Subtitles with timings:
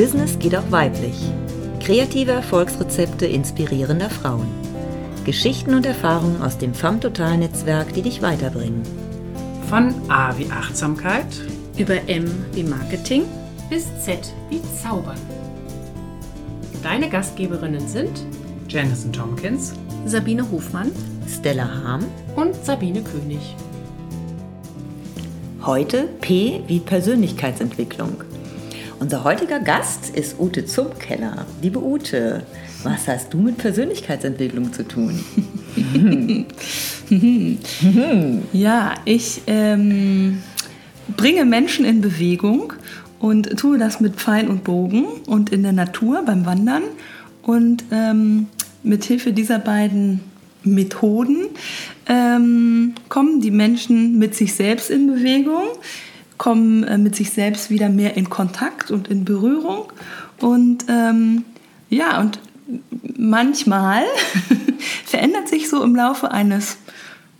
[0.00, 1.14] Business geht auch weiblich.
[1.78, 4.46] Kreative Erfolgsrezepte inspirierender Frauen.
[5.26, 8.80] Geschichten und Erfahrungen aus dem FAM Total Netzwerk, die dich weiterbringen.
[9.68, 11.26] Von A wie Achtsamkeit
[11.76, 13.24] über M wie Marketing
[13.68, 15.20] bis Z wie Zaubern.
[16.82, 18.24] Deine Gastgeberinnen sind
[18.70, 19.74] Janison Tompkins,
[20.06, 20.92] Sabine Hofmann,
[21.28, 23.54] Stella Harm und Sabine König.
[25.60, 28.29] Heute P wie Persönlichkeitsentwicklung.
[29.00, 31.46] Unser heutiger Gast ist Ute Zumkeller.
[31.62, 32.44] Liebe Ute,
[32.82, 35.24] was hast du mit Persönlichkeitsentwicklung zu tun?
[38.52, 40.42] ja, ich ähm,
[41.16, 42.74] bringe Menschen in Bewegung
[43.18, 46.82] und tue das mit Pfeil und Bogen und in der Natur beim Wandern.
[47.40, 48.48] Und ähm,
[48.82, 50.20] mit Hilfe dieser beiden
[50.62, 51.46] Methoden
[52.06, 55.64] ähm, kommen die Menschen mit sich selbst in Bewegung
[56.40, 59.92] kommen äh, mit sich selbst wieder mehr in Kontakt und in Berührung.
[60.40, 61.44] Und ähm,
[61.90, 62.40] ja, und
[63.18, 64.04] manchmal
[65.04, 66.78] verändert sich so im Laufe eines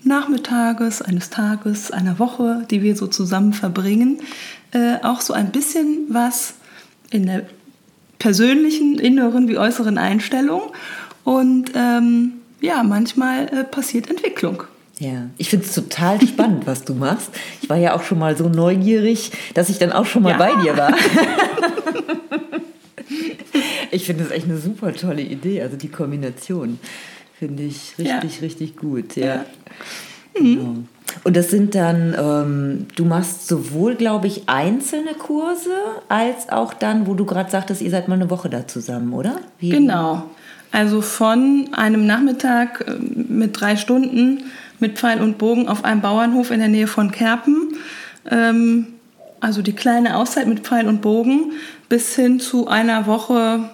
[0.05, 4.19] Nachmittages, eines Tages, einer Woche, die wir so zusammen verbringen,
[4.73, 6.57] äh, auch so ein bisschen was
[7.11, 7.47] in der
[8.19, 10.61] persönlichen, inneren wie äußeren Einstellung.
[11.25, 14.65] Und ähm, ja, manchmal äh, passiert Entwicklung.
[15.01, 17.31] Ja, ich finde es total spannend, was du machst.
[17.63, 20.37] Ich war ja auch schon mal so neugierig, dass ich dann auch schon mal ja.
[20.37, 20.93] bei dir war.
[23.91, 26.79] ich finde das echt eine super tolle Idee, also die Kombination
[27.39, 28.41] finde ich richtig, ja.
[28.43, 29.17] richtig gut.
[29.17, 29.27] Ja.
[29.27, 29.47] ja.
[30.35, 30.77] Genau.
[31.25, 35.73] Und das sind dann, ähm, du machst sowohl, glaube ich, einzelne Kurse,
[36.09, 39.41] als auch dann, wo du gerade sagtest, ihr seid mal eine Woche da zusammen, oder?
[39.59, 39.71] Wie?
[39.71, 40.25] Genau.
[40.73, 44.45] Also von einem Nachmittag äh, mit drei Stunden
[44.81, 47.75] mit Pfeil und Bogen auf einem Bauernhof in der Nähe von Kerpen.
[48.31, 48.87] Ähm,
[49.41, 51.53] also die kleine Auszeit mit Pfeil und Bogen
[51.89, 53.71] bis hin zu einer Woche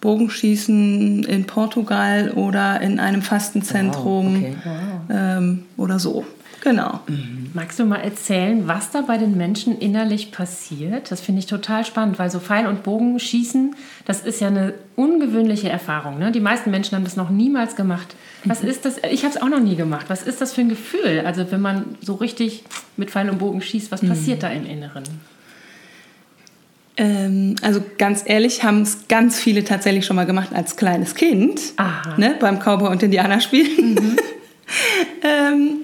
[0.00, 4.56] Bogenschießen in Portugal oder in einem Fastenzentrum wow, okay.
[4.64, 4.74] wow.
[5.10, 6.26] ähm, oder so.
[6.64, 7.00] Genau.
[7.06, 7.50] Mhm.
[7.52, 11.10] Magst du mal erzählen, was da bei den Menschen innerlich passiert?
[11.10, 13.76] Das finde ich total spannend, weil so Pfeil und Bogen schießen,
[14.06, 16.18] das ist ja eine ungewöhnliche Erfahrung.
[16.18, 16.32] Ne?
[16.32, 18.16] Die meisten Menschen haben das noch niemals gemacht.
[18.44, 18.70] Was mhm.
[18.70, 18.96] ist das?
[19.10, 20.06] Ich habe es auch noch nie gemacht.
[20.08, 21.22] Was ist das für ein Gefühl?
[21.26, 22.64] Also wenn man so richtig
[22.96, 24.40] mit Pfeil und Bogen schießt, was passiert mhm.
[24.40, 25.04] da im Inneren?
[26.96, 31.60] Ähm, also ganz ehrlich, haben es ganz viele tatsächlich schon mal gemacht als kleines Kind,
[32.16, 33.68] ne, beim Cowboy und Indianerspiel.
[33.82, 34.16] Mhm.
[35.22, 35.80] ähm,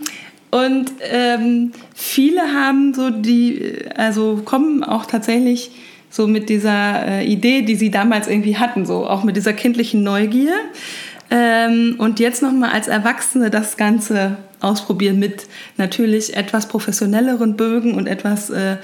[0.50, 5.70] und ähm, viele haben so die, also kommen auch tatsächlich
[6.10, 10.02] so mit dieser äh, Idee, die sie damals irgendwie hatten, so auch mit dieser kindlichen
[10.02, 10.54] Neugier.
[11.30, 15.46] Ähm, und jetzt nochmal als Erwachsene das Ganze ausprobieren mit
[15.76, 18.78] natürlich etwas professionelleren Bögen und etwas äh,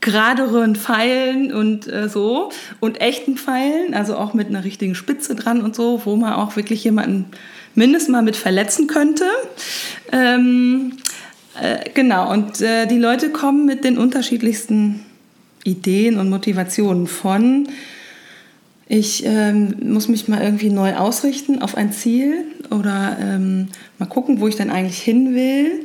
[0.00, 2.50] geraderen Pfeilen und äh, so
[2.80, 6.56] und echten Pfeilen, also auch mit einer richtigen Spitze dran und so, wo man auch
[6.56, 7.26] wirklich jemanden
[7.74, 9.26] mindestens mal mit verletzen könnte.
[10.12, 10.98] Ähm,
[11.60, 15.04] äh, genau, und äh, die Leute kommen mit den unterschiedlichsten
[15.64, 17.68] Ideen und Motivationen von,
[18.86, 23.68] ich ähm, muss mich mal irgendwie neu ausrichten auf ein Ziel oder ähm,
[23.98, 25.84] mal gucken, wo ich dann eigentlich hin will.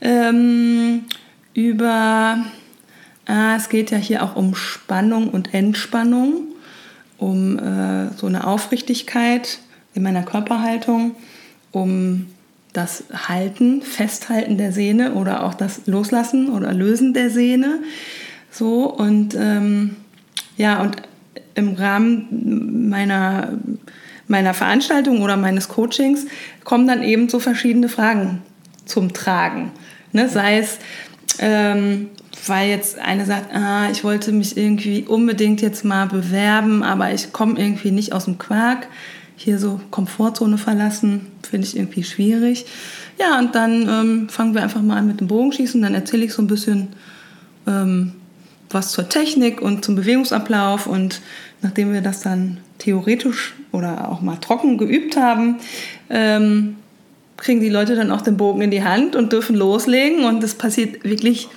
[0.00, 1.04] Ähm,
[1.52, 2.42] über,
[3.26, 6.44] ah, es geht ja hier auch um Spannung und Entspannung,
[7.18, 9.58] um äh, so eine Aufrichtigkeit
[9.98, 11.16] in meiner Körperhaltung,
[11.72, 12.26] um
[12.72, 17.80] das Halten, Festhalten der Sehne oder auch das Loslassen oder Lösen der Sehne.
[18.50, 19.96] So und ähm,
[20.56, 21.02] ja, und
[21.56, 23.58] im Rahmen meiner,
[24.28, 26.26] meiner Veranstaltung oder meines Coachings
[26.62, 28.42] kommen dann eben so verschiedene Fragen
[28.84, 29.72] zum Tragen.
[30.12, 30.28] Ne?
[30.28, 30.78] Sei es,
[31.40, 32.10] ähm,
[32.46, 37.32] weil jetzt eine sagt, ah, ich wollte mich irgendwie unbedingt jetzt mal bewerben, aber ich
[37.32, 38.86] komme irgendwie nicht aus dem Quark.
[39.40, 42.66] Hier so Komfortzone verlassen, finde ich irgendwie schwierig.
[43.20, 45.80] Ja, und dann ähm, fangen wir einfach mal an mit dem Bogenschießen.
[45.80, 46.88] Dann erzähle ich so ein bisschen
[47.68, 48.14] ähm,
[48.68, 51.22] was zur Technik und zum Bewegungsablauf und
[51.62, 55.58] nachdem wir das dann theoretisch oder auch mal trocken geübt haben,
[56.10, 56.76] ähm,
[57.36, 60.24] kriegen die Leute dann auch den Bogen in die Hand und dürfen loslegen.
[60.24, 61.48] Und es passiert wirklich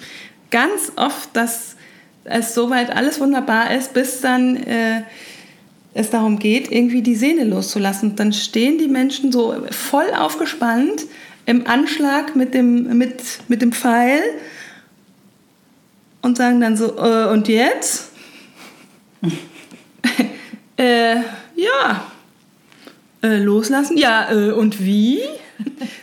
[0.52, 1.76] ganz oft, dass
[2.24, 5.02] es soweit alles wunderbar ist, bis dann äh,
[5.94, 8.12] es darum geht, irgendwie die Sehne loszulassen.
[8.12, 11.06] Und dann stehen die Menschen so voll aufgespannt
[11.46, 14.22] im Anschlag mit dem, mit, mit dem Pfeil
[16.22, 18.12] und sagen dann so, äh, und jetzt?
[20.78, 21.16] äh,
[21.56, 22.12] ja,
[23.24, 23.98] äh, loslassen.
[23.98, 25.20] Ja, äh, und wie?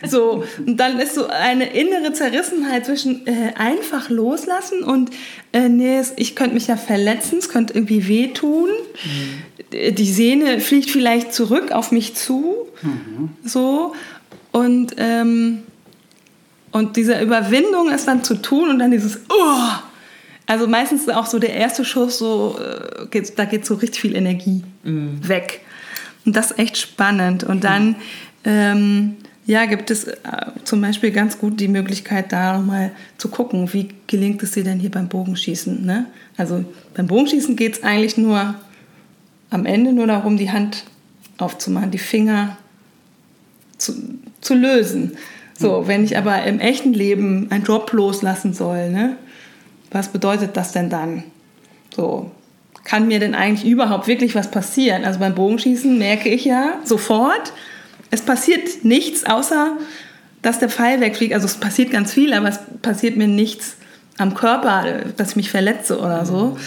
[0.07, 5.11] So, und dann ist so eine innere Zerrissenheit zwischen äh, einfach loslassen und
[5.51, 8.69] äh, nee, ich könnte mich ja verletzen, es könnte irgendwie wehtun.
[8.69, 9.43] Mhm.
[9.71, 12.67] Die Sehne fliegt vielleicht zurück auf mich zu.
[12.81, 13.29] Mhm.
[13.43, 13.93] So.
[14.51, 15.59] Und, ähm,
[16.71, 19.71] und diese Überwindung ist dann zu tun und dann dieses oh!
[20.47, 24.15] Also meistens auch so der erste Schuss, so, äh, geht, da geht so richtig viel
[24.15, 25.19] Energie mhm.
[25.27, 25.61] weg.
[26.25, 27.43] Und das ist echt spannend.
[27.43, 27.95] Und dann
[28.43, 30.15] ähm, ja, gibt es äh,
[30.63, 34.79] zum Beispiel ganz gut die Möglichkeit, da nochmal zu gucken, wie gelingt es dir denn
[34.79, 35.85] hier beim Bogenschießen.
[35.85, 36.05] Ne?
[36.37, 38.55] Also beim Bogenschießen geht es eigentlich nur
[39.49, 40.83] am Ende nur darum, die Hand
[41.37, 42.57] aufzumachen, die Finger
[43.77, 43.93] zu,
[44.41, 45.17] zu lösen.
[45.57, 49.17] So, wenn ich aber im echten Leben einen Job loslassen soll, ne?
[49.91, 51.23] was bedeutet das denn dann?
[51.93, 52.31] So,
[52.83, 55.03] kann mir denn eigentlich überhaupt wirklich was passieren?
[55.03, 57.51] Also beim Bogenschießen merke ich ja sofort,
[58.09, 59.77] es passiert nichts, außer
[60.41, 61.33] dass der Pfeil wegfliegt.
[61.33, 63.75] Also es passiert ganz viel, aber es passiert mir nichts
[64.17, 66.57] am Körper, dass ich mich verletze oder so.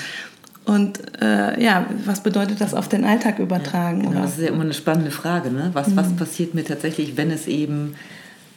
[0.64, 4.04] Und äh, ja, was bedeutet das auf den Alltag übertragen?
[4.04, 5.50] Ja, genau, das ist ja immer eine spannende Frage.
[5.50, 5.70] Ne?
[5.72, 5.96] Was, mhm.
[5.96, 7.94] was passiert mir tatsächlich, wenn es eben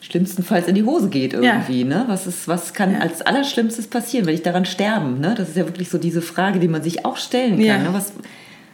[0.01, 1.81] schlimmstenfalls in die Hose geht irgendwie.
[1.81, 1.87] Ja.
[1.87, 2.05] Ne?
[2.07, 2.99] Was, ist, was kann ja.
[2.99, 4.27] als Allerschlimmstes passieren?
[4.27, 5.19] Will ich daran sterben?
[5.19, 5.33] Ne?
[5.35, 7.65] Das ist ja wirklich so diese Frage, die man sich auch stellen kann.
[7.65, 7.77] Ja.
[7.79, 7.89] Ne?
[7.91, 8.13] Was,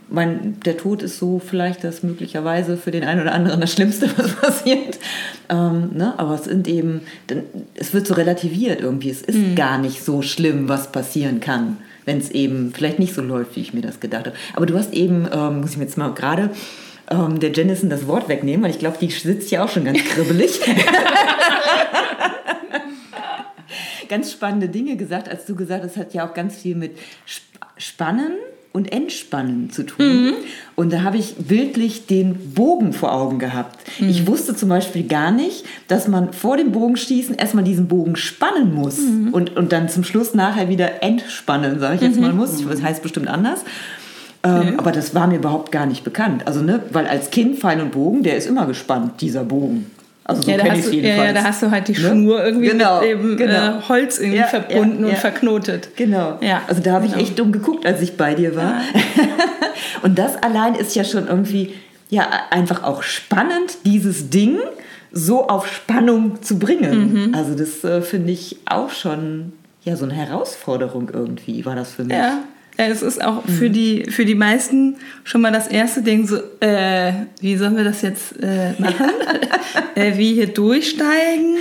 [0.09, 4.09] mein, der Tod ist so vielleicht das möglicherweise für den einen oder anderen das Schlimmste,
[4.17, 4.99] was passiert.
[5.47, 6.13] Ähm, ne?
[6.17, 7.01] Aber es sind eben,
[7.75, 9.09] es wird so relativiert irgendwie.
[9.09, 9.55] Es ist mhm.
[9.55, 13.61] gar nicht so schlimm, was passieren kann, wenn es eben vielleicht nicht so läuft, wie
[13.61, 14.35] ich mir das gedacht habe.
[14.53, 16.49] Aber du hast eben, ähm, muss ich mir jetzt mal gerade
[17.09, 20.03] ähm, der Jennison das Wort wegnehmen, weil ich glaube, die sitzt ja auch schon ganz
[20.03, 20.59] kribbelig.
[24.09, 26.97] ganz spannende Dinge gesagt, als du gesagt hast, das hat ja auch ganz viel mit
[27.77, 28.33] Spannen
[28.73, 30.05] und Entspannen zu tun.
[30.05, 30.33] Mhm.
[30.75, 33.79] Und da habe ich bildlich den Bogen vor Augen gehabt.
[33.99, 34.09] Mhm.
[34.09, 38.73] Ich wusste zum Beispiel gar nicht, dass man vor dem Bogenschießen erstmal diesen Bogen spannen
[38.73, 39.29] muss mhm.
[39.33, 42.21] und, und dann zum Schluss nachher wieder entspannen, sage ich jetzt mhm.
[42.21, 42.65] mal muss.
[42.65, 43.63] Das heißt bestimmt anders.
[44.43, 46.47] Ähm, aber das war mir überhaupt gar nicht bekannt.
[46.47, 49.91] Also, ne, weil als Kind Pfeil und Bogen, der ist immer gespannt, dieser Bogen.
[50.23, 51.27] Also so ja, kenne ich es jedenfalls.
[51.27, 51.97] Ja, da hast du halt die ne?
[51.97, 53.79] Schnur irgendwie genau, mit dem genau.
[53.79, 55.89] äh, Holz irgendwie ja, verbunden ja, und verknotet.
[55.95, 56.37] Genau.
[56.41, 57.17] Ja, also da habe genau.
[57.17, 58.81] ich echt dumm geguckt, als ich bei dir war.
[60.03, 61.73] und das allein ist ja schon irgendwie
[62.09, 64.59] ja einfach auch spannend, dieses Ding
[65.11, 67.27] so auf Spannung zu bringen.
[67.27, 67.35] Mhm.
[67.35, 69.53] Also das äh, finde ich auch schon
[69.83, 72.15] ja so eine Herausforderung irgendwie war das für mich.
[72.15, 72.43] Ja,
[72.89, 73.73] es ist auch für mhm.
[73.73, 78.01] die, für die meisten schon mal das erste Ding so, äh, wie sollen wir das
[78.01, 79.09] jetzt äh, machen?
[79.95, 81.57] äh, wie hier durchsteigen?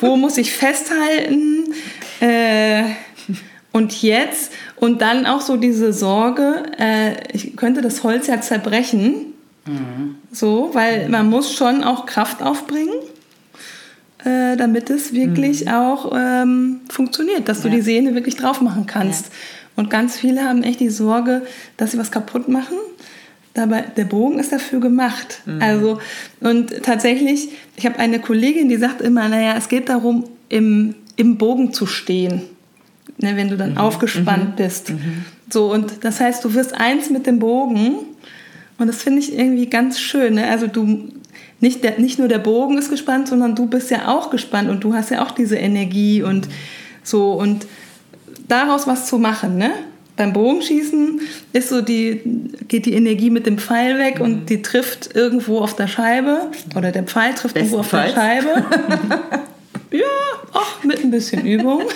[0.00, 1.72] Wo muss ich festhalten?
[2.20, 2.84] Äh,
[3.72, 4.52] und jetzt?
[4.76, 9.32] Und dann auch so diese Sorge, äh, ich könnte das Holz ja zerbrechen.
[9.66, 10.16] Mhm.
[10.30, 11.10] So, weil mhm.
[11.10, 12.94] man muss schon auch Kraft aufbringen
[14.24, 15.72] äh, damit es wirklich mhm.
[15.72, 17.70] auch ähm, funktioniert, dass ja.
[17.70, 19.26] du die Sehne wirklich drauf machen kannst.
[19.26, 19.32] Ja.
[19.76, 21.42] Und ganz viele haben echt die Sorge,
[21.76, 22.76] dass sie was kaputt machen.
[23.54, 25.42] Dabei, der Bogen ist dafür gemacht.
[25.46, 25.62] Mhm.
[25.62, 25.98] Also,
[26.40, 31.38] und tatsächlich, ich habe eine Kollegin, die sagt immer, naja, es geht darum, im, im
[31.38, 32.42] Bogen zu stehen.
[33.18, 33.78] Ne, wenn du dann mhm.
[33.78, 34.56] aufgespannt mhm.
[34.56, 34.90] bist.
[34.90, 35.24] Mhm.
[35.48, 37.98] So, und das heißt, du wirst eins mit dem Bogen.
[38.76, 40.34] Und das finde ich irgendwie ganz schön.
[40.34, 40.48] Ne?
[40.48, 41.10] Also du,
[41.60, 44.82] nicht, der, nicht nur der Bogen ist gespannt, sondern du bist ja auch gespannt und
[44.82, 46.48] du hast ja auch diese Energie und
[47.04, 47.32] so.
[47.34, 47.66] Und
[48.44, 49.70] daraus was zu machen, ne?
[50.16, 51.20] Beim Bogenschießen
[51.52, 52.20] ist so die,
[52.68, 54.24] geht die Energie mit dem Pfeil weg mhm.
[54.24, 58.48] und die trifft irgendwo auf der Scheibe oder der Pfeil trifft irgendwo auf der Scheibe.
[59.90, 60.04] ja,
[60.52, 61.82] auch mit ein bisschen Übung.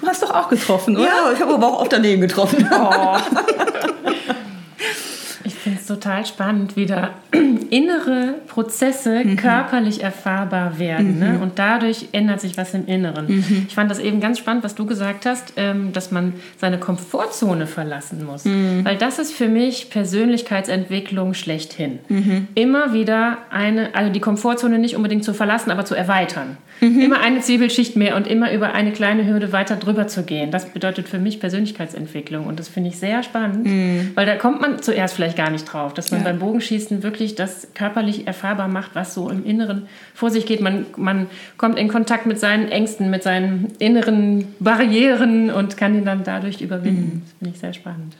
[0.00, 1.06] Du hast doch auch getroffen, oder?
[1.06, 2.68] Ja, ich habe aber auch oft daneben getroffen.
[2.70, 3.16] Oh.
[5.64, 7.10] finde es total spannend, wie da
[7.70, 9.36] innere Prozesse mhm.
[9.36, 11.18] körperlich erfahrbar werden.
[11.18, 11.26] Ne?
[11.26, 11.32] Mhm.
[11.32, 11.38] Ne?
[11.40, 13.26] Und dadurch ändert sich was im Inneren.
[13.26, 13.66] Mhm.
[13.68, 17.66] Ich fand das eben ganz spannend, was du gesagt hast, ähm, dass man seine Komfortzone
[17.66, 18.44] verlassen muss.
[18.44, 18.84] Mhm.
[18.84, 21.98] Weil das ist für mich Persönlichkeitsentwicklung schlechthin.
[22.08, 22.48] Mhm.
[22.54, 26.56] Immer wieder eine, also die Komfortzone nicht unbedingt zu verlassen, aber zu erweitern.
[26.80, 27.00] Mhm.
[27.00, 30.50] Immer eine Zwiebelschicht mehr und immer über eine kleine Hürde weiter drüber zu gehen.
[30.50, 32.46] Das bedeutet für mich Persönlichkeitsentwicklung.
[32.46, 33.68] Und das finde ich sehr spannend,
[34.14, 36.28] weil da kommt man zuerst vielleicht gar nicht nicht drauf, dass man ja.
[36.28, 40.60] beim Bogenschießen wirklich das körperlich erfahrbar macht, was so im Inneren vor sich geht.
[40.60, 41.26] Man, man
[41.56, 46.60] kommt in Kontakt mit seinen Ängsten, mit seinen inneren Barrieren und kann ihn dann dadurch
[46.60, 47.16] überwinden.
[47.16, 47.22] Mhm.
[47.22, 48.14] Das finde ich sehr spannend.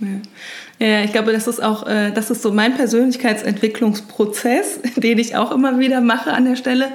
[0.00, 0.86] Ja.
[0.86, 5.52] ja, ich glaube, das ist auch, äh, das ist so mein Persönlichkeitsentwicklungsprozess, den ich auch
[5.52, 6.88] immer wieder mache an der Stelle,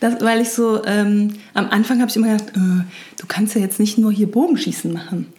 [0.00, 2.84] dass, weil ich so, ähm, am Anfang habe ich immer gedacht, äh,
[3.20, 5.32] du kannst ja jetzt nicht nur hier Bogenschießen machen.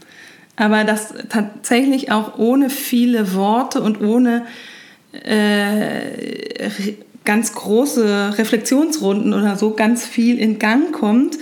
[0.55, 4.45] Aber das tatsächlich auch ohne viele Worte und ohne
[5.11, 6.61] äh,
[7.25, 11.37] ganz große Reflexionsrunden oder so ganz viel in Gang kommt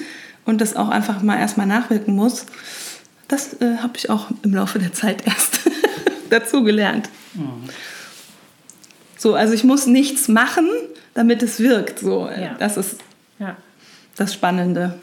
[0.46, 2.46] und das auch einfach mal erstmal nachwirken muss.
[3.27, 5.62] Das äh, habe ich auch im Laufe der Zeit erst
[6.30, 7.10] dazu gelernt.
[7.34, 7.70] Mhm.
[9.18, 10.68] So, also ich muss nichts machen,
[11.13, 12.00] damit es wirkt.
[12.00, 12.56] So, ja.
[12.58, 12.98] das ist
[13.39, 13.56] ja.
[14.15, 15.00] das Spannende.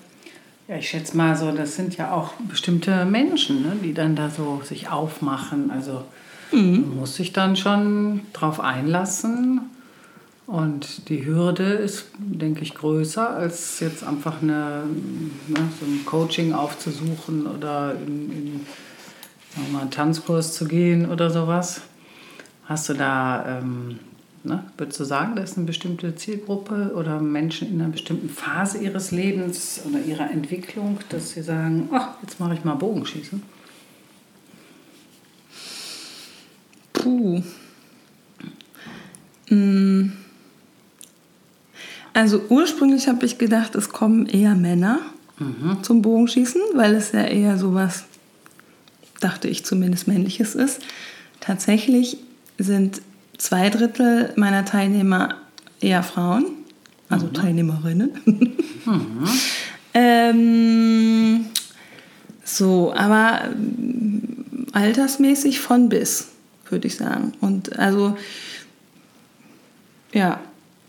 [0.69, 4.29] Ja, ich schätze mal so, das sind ja auch bestimmte Menschen, ne, die dann da
[4.29, 5.71] so sich aufmachen.
[5.71, 6.05] Also
[6.53, 6.83] mhm.
[6.83, 9.63] man muss sich dann schon drauf einlassen.
[10.47, 14.85] Und die Hürde ist, denke ich, größer, als jetzt einfach eine,
[15.47, 18.67] ne, so ein Coaching aufzusuchen oder in, in
[19.73, 21.81] mal einen Tanzkurs zu gehen oder sowas.
[22.67, 23.99] Hast du da ähm,
[24.49, 24.65] Ne?
[24.79, 29.11] Würdest du sagen, das ist eine bestimmte Zielgruppe oder Menschen in einer bestimmten Phase ihres
[29.11, 33.43] Lebens oder ihrer Entwicklung, dass sie sagen, ach, jetzt mache ich mal Bogenschießen?
[36.95, 37.43] Puh.
[39.49, 40.13] Hm.
[42.15, 45.01] Also ursprünglich habe ich gedacht, es kommen eher Männer
[45.39, 45.83] mhm.
[45.83, 48.05] zum Bogenschießen, weil es ja eher sowas,
[49.21, 50.81] dachte ich zumindest, männliches ist.
[51.41, 52.17] Tatsächlich
[52.59, 53.03] sind
[53.39, 55.37] zwei Drittel meiner Teilnehmer
[55.81, 56.45] eher Frauen,
[57.09, 57.35] also mhm.
[57.35, 58.11] Teilnehmerinnen.
[58.85, 59.29] Mhm.
[59.95, 61.47] ähm,
[62.45, 66.29] so, aber äh, altersmäßig von bis,
[66.69, 67.33] würde ich sagen.
[67.41, 68.17] Und also,
[70.13, 70.41] ja,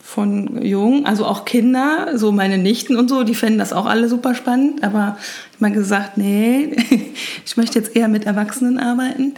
[0.01, 4.09] von jung, also auch Kinder, so meine Nichten und so, die fänden das auch alle
[4.09, 6.75] super spannend, aber ich habe mal gesagt, nee,
[7.45, 9.35] ich möchte jetzt eher mit Erwachsenen arbeiten.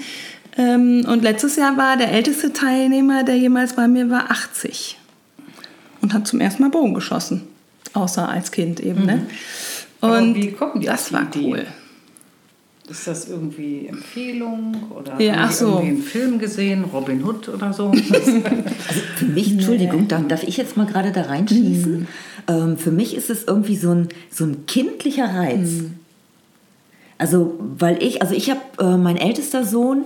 [0.57, 4.97] Ähm, und letztes Jahr war der älteste Teilnehmer, der jemals bei mir war, 80
[6.01, 7.43] und hat zum ersten Mal Bogen geschossen,
[7.93, 9.05] außer als Kind eben.
[9.05, 9.27] Ne?
[10.01, 10.09] Mhm.
[10.09, 11.45] Und wie kommen die das war Idee?
[11.45, 11.65] cool.
[12.89, 15.67] Ist das irgendwie Empfehlung oder ja, haben so.
[15.67, 17.87] irgendwie einen Film gesehen, Robin Hood oder so?
[18.11, 18.41] also
[19.15, 21.99] für mich, Entschuldigung, darf, darf ich jetzt mal gerade da reinschießen?
[21.99, 22.07] Mhm.
[22.49, 25.69] Ähm, für mich ist es irgendwie so ein, so ein kindlicher Reiz.
[25.69, 25.93] Mhm.
[27.17, 30.05] Also, weil ich, also ich habe, äh, mein ältester Sohn,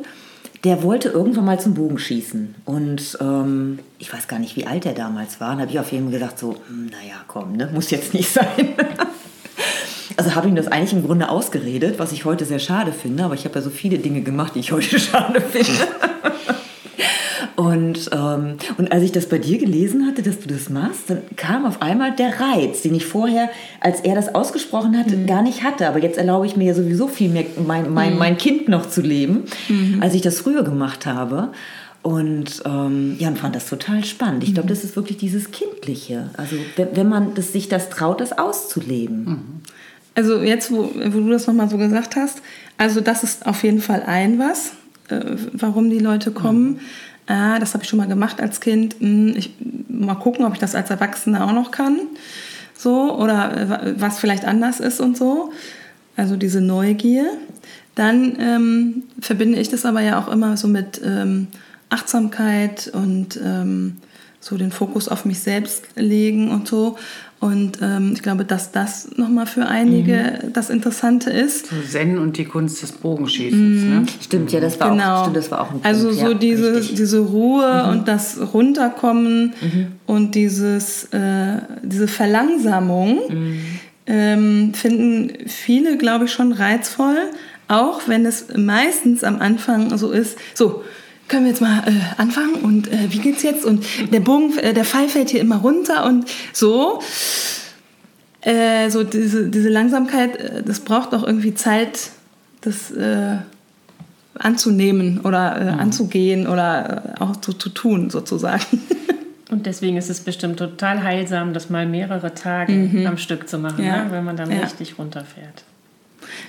[0.66, 2.56] der wollte irgendwann mal zum Bogenschießen.
[2.66, 5.54] Und ähm, ich weiß gar nicht, wie alt er damals war.
[5.54, 8.30] Und habe ich auf jeden Fall gesagt, so, hm, naja, komm, ne, muss jetzt nicht
[8.30, 8.48] sein.
[10.18, 13.26] also habe ihm das eigentlich im Grunde ausgeredet, was ich heute sehr schade finde.
[13.26, 15.88] Aber ich habe ja so viele Dinge gemacht, die ich heute schade finde.
[17.56, 21.20] Und, ähm, und als ich das bei dir gelesen hatte, dass du das machst, dann
[21.36, 23.50] kam auf einmal der Reiz, den ich vorher,
[23.80, 25.26] als er das ausgesprochen hatte, mhm.
[25.28, 25.88] gar nicht hatte.
[25.88, 28.20] Aber jetzt erlaube ich mir ja sowieso viel mehr, mein, mein, mhm.
[28.20, 30.02] mein Kind noch zu leben, mhm.
[30.02, 31.50] als ich das früher gemacht habe.
[32.02, 34.44] Und ähm, ja, und fand das total spannend.
[34.44, 34.74] Ich glaube, mhm.
[34.74, 36.30] das ist wirklich dieses Kindliche.
[36.38, 39.26] Also wenn, wenn man das, sich das traut, das auszuleben.
[39.26, 39.42] Mhm.
[40.14, 42.42] Also jetzt, wo, wo du das nochmal so gesagt hast,
[42.78, 44.74] also das ist auf jeden Fall ein was,
[45.10, 46.80] äh, warum die Leute kommen.
[47.28, 49.54] Ah, das habe ich schon mal gemacht als Kind, hm, ich,
[49.88, 52.00] mal gucken, ob ich das als Erwachsene auch noch kann,
[52.78, 55.52] so, oder äh, was vielleicht anders ist und so.
[56.16, 57.26] Also diese Neugier.
[57.96, 61.48] Dann ähm, verbinde ich das aber ja auch immer so mit ähm,
[61.90, 63.98] Achtsamkeit und ähm,
[64.40, 66.98] so den Fokus auf mich selbst legen und so.
[67.42, 70.54] Und ähm, ich glaube, dass das nochmal für einige mhm.
[70.54, 71.68] das Interessante ist.
[71.68, 73.82] So Zen und die Kunst des Bogenschießens.
[73.82, 73.90] Mhm.
[73.90, 74.06] Ne?
[74.22, 75.18] Stimmt, ja, das war, genau.
[75.18, 75.86] auch, stimmt, das war auch ein Punkt.
[75.86, 77.92] Also so ja, diese, diese Ruhe mhm.
[77.92, 79.88] und das Runterkommen mhm.
[80.06, 83.60] und dieses, äh, diese Verlangsamung mhm.
[84.08, 87.18] ähm, finden viele, glaube ich, schon reizvoll.
[87.68, 90.84] Auch wenn es meistens am Anfang so ist, so,
[91.28, 93.66] können wir jetzt mal äh, anfangen und äh, wie geht's jetzt?
[93.66, 97.02] Und der Bogen, äh, der Pfeil fällt hier immer runter und so.
[98.42, 102.12] Äh, so diese, diese Langsamkeit, äh, das braucht auch irgendwie Zeit,
[102.62, 103.38] das äh,
[104.36, 105.80] anzunehmen oder mhm.
[105.80, 108.64] anzugehen oder auch so zu tun, sozusagen.
[109.52, 113.06] Und deswegen ist es bestimmt total heilsam, das mal mehrere Tage mhm.
[113.06, 114.04] am Stück zu machen, ja.
[114.04, 114.12] ne?
[114.12, 114.58] wenn man dann ja.
[114.58, 115.64] richtig runterfährt.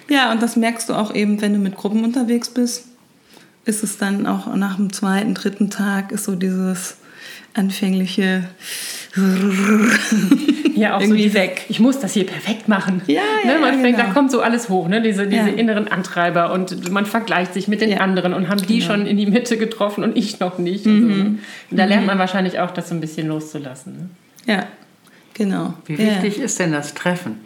[0.09, 2.87] Ja, und das merkst du auch eben, wenn du mit Gruppen unterwegs bist
[3.67, 6.97] ist es dann auch nach dem zweiten, dritten Tag ist so dieses
[7.53, 8.45] anfängliche
[10.77, 11.65] ja auch irgendwie so weg.
[11.69, 13.03] Ich muss das hier perfekt machen.
[13.07, 14.09] Ja, ja, ne, man ja, fängt, genau.
[14.09, 15.01] Da kommt so alles hoch, ne?
[15.03, 15.55] diese, diese ja.
[15.55, 17.99] inneren Antreiber und man vergleicht sich mit den ja.
[17.99, 18.93] anderen und haben die genau.
[18.93, 20.87] schon in die Mitte getroffen und ich noch nicht.
[20.87, 21.05] Mhm.
[21.05, 21.23] Und, so.
[21.71, 22.09] und da lernt mhm.
[22.09, 23.93] man wahrscheinlich auch, das so ein bisschen loszulassen.
[23.95, 24.53] Ne?
[24.53, 24.67] Ja,
[25.35, 25.75] genau.
[25.87, 27.41] Wie wichtig ist denn das Treffen?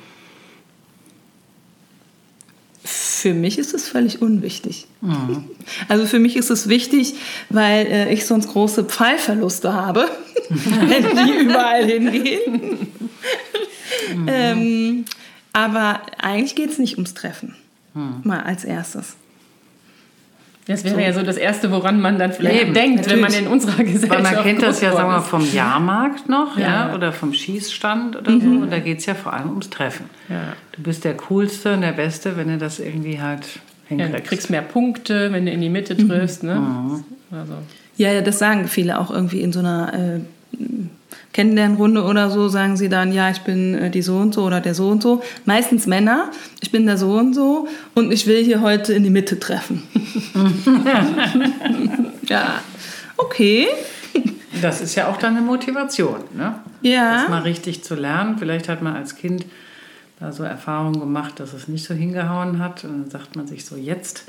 [3.20, 4.86] Für mich ist es völlig unwichtig.
[5.02, 5.44] Mhm.
[5.88, 7.14] Also für mich ist es wichtig,
[7.50, 10.08] weil äh, ich sonst große Pfeilverluste habe,
[10.48, 12.88] wenn die überall hingehen.
[14.14, 14.26] Mhm.
[14.26, 15.04] ähm,
[15.52, 17.56] aber eigentlich geht es nicht ums Treffen.
[17.92, 18.22] Mhm.
[18.24, 19.16] Mal als erstes.
[20.70, 21.00] Das wäre so.
[21.00, 23.22] ja so das Erste, woran man dann vielleicht Eben, denkt, natürlich.
[23.22, 26.56] wenn man in unserer Gesellschaft Weil man kennt das ja, sagen wir, vom Jahrmarkt noch
[26.56, 26.88] ja.
[26.88, 28.40] ja oder vom Schießstand oder mhm.
[28.40, 28.46] so.
[28.62, 30.06] Und da geht es ja vor allem ums Treffen.
[30.28, 30.54] Ja.
[30.72, 33.46] Du bist der Coolste und der Beste, wenn du das irgendwie halt
[33.88, 34.12] hinkriegst.
[34.12, 36.44] Ja, du kriegst mehr Punkte, wenn du in die Mitte triffst.
[36.44, 36.54] Ne?
[36.54, 37.04] Mhm.
[37.32, 37.54] Also.
[37.96, 40.20] Ja, ja, das sagen viele auch irgendwie in so einer äh,
[41.32, 44.60] Kennenlernrunde oder so, sagen sie dann, ja, ich bin äh, die so und so oder
[44.60, 45.22] der so und so.
[45.44, 49.10] Meistens Männer, ich bin der so und so und ich will hier heute in die
[49.10, 49.82] Mitte treffen.
[52.28, 52.60] ja,
[53.16, 53.68] okay.
[54.60, 56.56] Das ist ja auch dann eine Motivation, ne?
[56.82, 57.22] Ja.
[57.22, 58.36] Das mal richtig zu lernen.
[58.38, 59.46] Vielleicht hat man als Kind
[60.18, 62.84] da so Erfahrungen gemacht, dass es nicht so hingehauen hat.
[62.84, 64.24] Und dann sagt man sich so, jetzt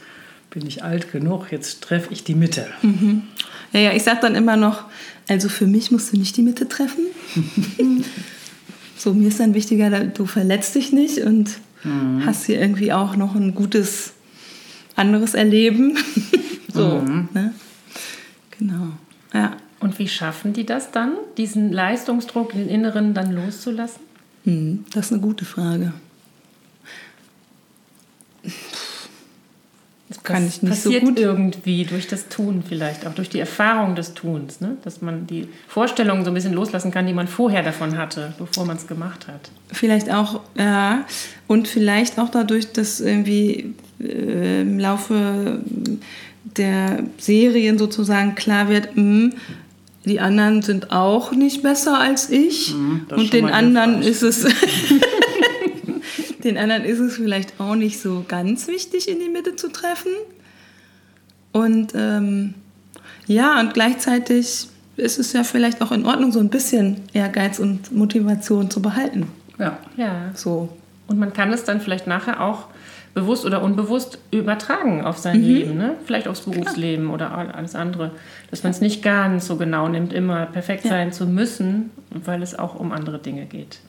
[0.50, 2.68] bin ich alt genug, jetzt treffe ich die Mitte.
[2.82, 3.24] Mhm.
[3.72, 4.84] Ja, ja, ich sage dann immer noch,
[5.32, 7.06] also für mich musst du nicht die Mitte treffen.
[8.98, 11.52] so, mir ist dann wichtiger, du verletzt dich nicht und
[11.86, 12.26] mhm.
[12.26, 14.12] hast hier irgendwie auch noch ein gutes
[14.98, 15.98] anderes Erleben.
[16.74, 17.30] so, mhm.
[17.34, 17.54] ne?
[18.60, 18.90] Genau,
[19.34, 19.56] ja.
[19.80, 24.02] Und wie schaffen die das dann, diesen Leistungsdruck, den inneren dann loszulassen?
[24.44, 25.94] Mhm, das ist eine gute Frage.
[30.24, 31.20] Das kann ich nicht passiert so gut.
[31.20, 34.78] irgendwie durch das Tun vielleicht, auch durch die Erfahrung des Tuns, ne?
[34.84, 38.66] dass man die Vorstellungen so ein bisschen loslassen kann, die man vorher davon hatte, bevor
[38.66, 39.50] man es gemacht hat.
[39.72, 41.06] Vielleicht auch, ja,
[41.48, 45.60] und vielleicht auch dadurch, dass irgendwie äh, im Laufe
[46.58, 49.34] der Serien sozusagen klar wird, mh, hm,
[50.06, 54.44] die anderen sind auch nicht besser als ich mhm, und den anderen ist es
[56.44, 60.12] Den anderen ist es vielleicht auch nicht so ganz wichtig, in die Mitte zu treffen.
[61.52, 62.54] Und ähm,
[63.28, 64.68] ja, und gleichzeitig
[64.98, 69.28] ist es ja vielleicht auch in Ordnung, so ein bisschen Ehrgeiz und Motivation zu behalten.
[69.58, 69.78] Ja.
[69.98, 70.32] ja.
[70.34, 70.70] So.
[71.08, 72.68] Und man kann es dann vielleicht nachher auch
[73.14, 75.48] bewusst oder unbewusst übertragen auf sein mhm.
[75.48, 75.96] Leben, ne?
[76.06, 77.16] vielleicht aufs Berufsleben Klar.
[77.16, 78.12] oder alles andere.
[78.50, 80.92] Dass man es nicht ganz so genau nimmt, immer perfekt ja.
[80.92, 83.80] sein zu müssen, weil es auch um andere Dinge geht.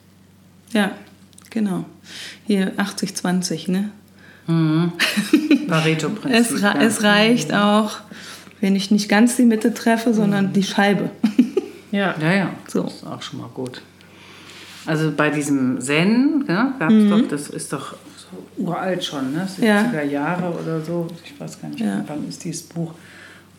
[0.73, 0.91] Ja,
[1.53, 1.85] Genau.
[2.47, 3.91] Hier 80-20, ne?
[4.47, 4.91] Mhm.
[5.67, 6.55] Pareto-Prinzip.
[6.55, 6.81] es, ja.
[6.81, 7.99] es reicht auch,
[8.59, 10.53] wenn ich nicht ganz die Mitte treffe, sondern mhm.
[10.53, 11.11] die Scheibe.
[11.91, 12.49] ja, ja, ja.
[12.67, 12.83] So.
[12.83, 13.83] Das ist auch schon mal gut.
[14.87, 17.09] Also bei diesem Zen, ja, gab's mhm.
[17.09, 19.47] doch, das ist doch so uralt schon, ne?
[19.47, 20.01] 70er ja.
[20.01, 21.07] Jahre oder so.
[21.23, 22.03] Ich weiß gar nicht, ja.
[22.07, 22.95] wann ist dieses Buch.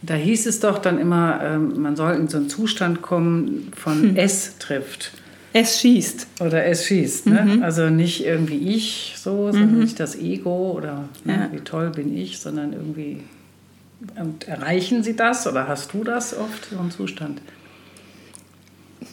[0.02, 4.02] Da hieß es doch dann immer, ähm, man soll in so einen Zustand kommen von
[4.02, 4.16] hm.
[4.16, 5.12] es trifft.
[5.56, 6.26] Es schießt.
[6.40, 7.26] Oder es schießt.
[7.26, 7.42] Ne?
[7.42, 7.62] Mhm.
[7.62, 9.80] Also nicht irgendwie ich so, sondern mhm.
[9.82, 11.48] nicht das Ego oder ne, ja.
[11.52, 13.20] wie toll bin ich, sondern irgendwie.
[14.20, 17.40] Und erreichen Sie das oder hast du das oft, so einen Zustand?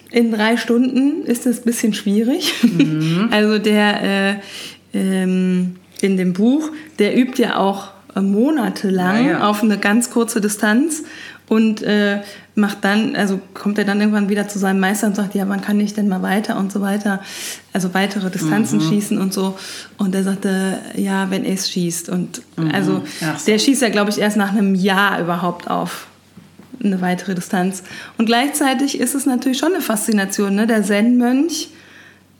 [0.09, 2.55] In drei Stunden ist es ein bisschen schwierig.
[2.63, 3.27] Mhm.
[3.31, 4.35] Also der äh,
[4.95, 9.47] ähm, in dem Buch, der übt ja auch monatelang ja, ja.
[9.47, 11.03] auf eine ganz kurze Distanz
[11.51, 12.21] und äh,
[12.55, 15.59] macht dann, also kommt er dann irgendwann wieder zu seinem Meister und sagt, ja, wann
[15.59, 17.19] kann ich denn mal weiter und so weiter,
[17.73, 18.87] also weitere Distanzen mhm.
[18.87, 19.57] schießen und so.
[19.97, 22.07] Und er sagte, ja, wenn es schießt.
[22.07, 22.71] Und mhm.
[22.71, 23.25] also so.
[23.47, 26.07] der schießt ja, glaube ich, erst nach einem Jahr überhaupt auf
[26.81, 27.83] eine weitere Distanz.
[28.17, 30.67] Und gleichzeitig ist es natürlich schon eine Faszination, ne?
[30.67, 31.67] Der Zen-Mönch,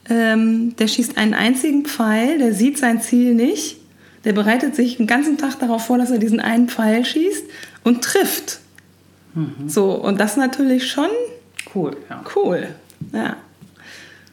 [0.08, 3.76] ähm, der schießt einen einzigen Pfeil, der sieht sein Ziel nicht.
[4.24, 7.44] Der bereitet sich den ganzen Tag darauf vor, dass er diesen einen Pfeil schießt
[7.84, 8.61] und trifft.
[9.34, 9.68] Mhm.
[9.68, 11.08] So, und das natürlich schon
[11.74, 11.96] cool.
[12.08, 12.24] Ja.
[12.34, 12.68] Cool,
[13.12, 13.36] ja.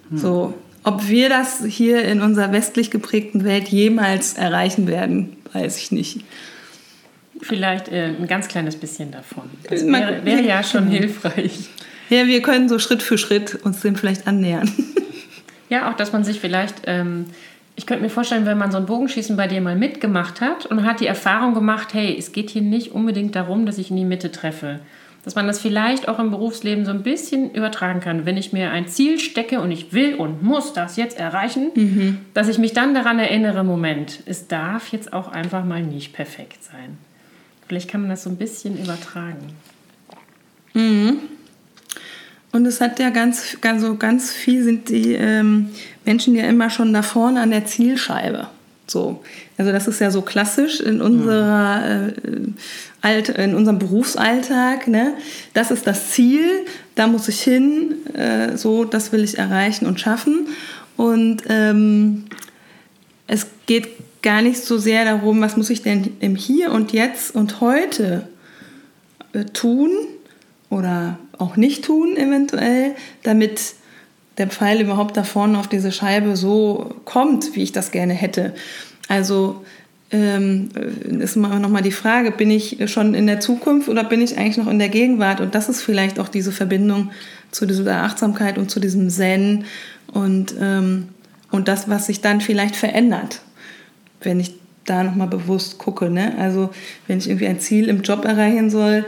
[0.10, 0.18] Mhm.
[0.18, 5.92] So, ob wir das hier in unserer westlich geprägten Welt jemals erreichen werden, weiß ich
[5.92, 6.24] nicht.
[7.42, 9.44] Vielleicht äh, ein ganz kleines bisschen davon.
[9.70, 11.02] Das wäre, wäre ja schon genau.
[11.02, 11.70] hilfreich.
[12.10, 14.72] Ja, wir können so Schritt für Schritt uns dem vielleicht annähern.
[15.70, 17.28] Ja, auch, dass man sich vielleicht ähm,
[17.80, 20.86] ich könnte mir vorstellen, wenn man so ein Bogenschießen bei dir mal mitgemacht hat und
[20.86, 24.04] hat die Erfahrung gemacht, hey, es geht hier nicht unbedingt darum, dass ich in die
[24.04, 24.82] Mitte treffe.
[25.24, 28.26] Dass man das vielleicht auch im Berufsleben so ein bisschen übertragen kann.
[28.26, 32.18] Wenn ich mir ein Ziel stecke und ich will und muss das jetzt erreichen, mhm.
[32.34, 36.62] dass ich mich dann daran erinnere, Moment, es darf jetzt auch einfach mal nicht perfekt
[36.62, 36.98] sein.
[37.66, 39.54] Vielleicht kann man das so ein bisschen übertragen.
[40.74, 41.20] Mhm.
[42.52, 45.70] Und es hat ja ganz, ganz, so ganz viel sind die ähm,
[46.10, 48.48] Menschen ja immer schon da vorne an der Zielscheibe.
[48.88, 49.24] So.
[49.60, 52.12] Also das ist ja so klassisch in unserer äh,
[53.02, 54.88] Alt, in unserem Berufsalltag.
[54.88, 55.14] Ne?
[55.54, 60.00] Das ist das Ziel, da muss ich hin, äh, so das will ich erreichen und
[60.00, 60.48] schaffen.
[60.98, 62.26] Und ähm,
[63.28, 63.90] es geht
[64.24, 68.28] gar nicht so sehr darum, was muss ich denn im Hier und Jetzt und heute
[69.34, 69.92] äh, tun
[70.72, 73.76] oder auch nicht tun eventuell, damit
[74.40, 78.54] der Pfeil überhaupt da vorne auf diese Scheibe so kommt, wie ich das gerne hätte.
[79.08, 79.64] Also
[80.12, 80.70] ähm,
[81.20, 84.68] ist nochmal die Frage, bin ich schon in der Zukunft oder bin ich eigentlich noch
[84.68, 85.42] in der Gegenwart?
[85.42, 87.12] Und das ist vielleicht auch diese Verbindung
[87.52, 89.66] zu dieser Achtsamkeit und zu diesem Zen
[90.08, 91.10] und, ähm,
[91.52, 93.42] und das, was sich dann vielleicht verändert,
[94.22, 96.10] wenn ich da nochmal bewusst gucke.
[96.10, 96.34] Ne?
[96.40, 96.72] Also
[97.08, 99.06] wenn ich irgendwie ein Ziel im Job erreichen soll,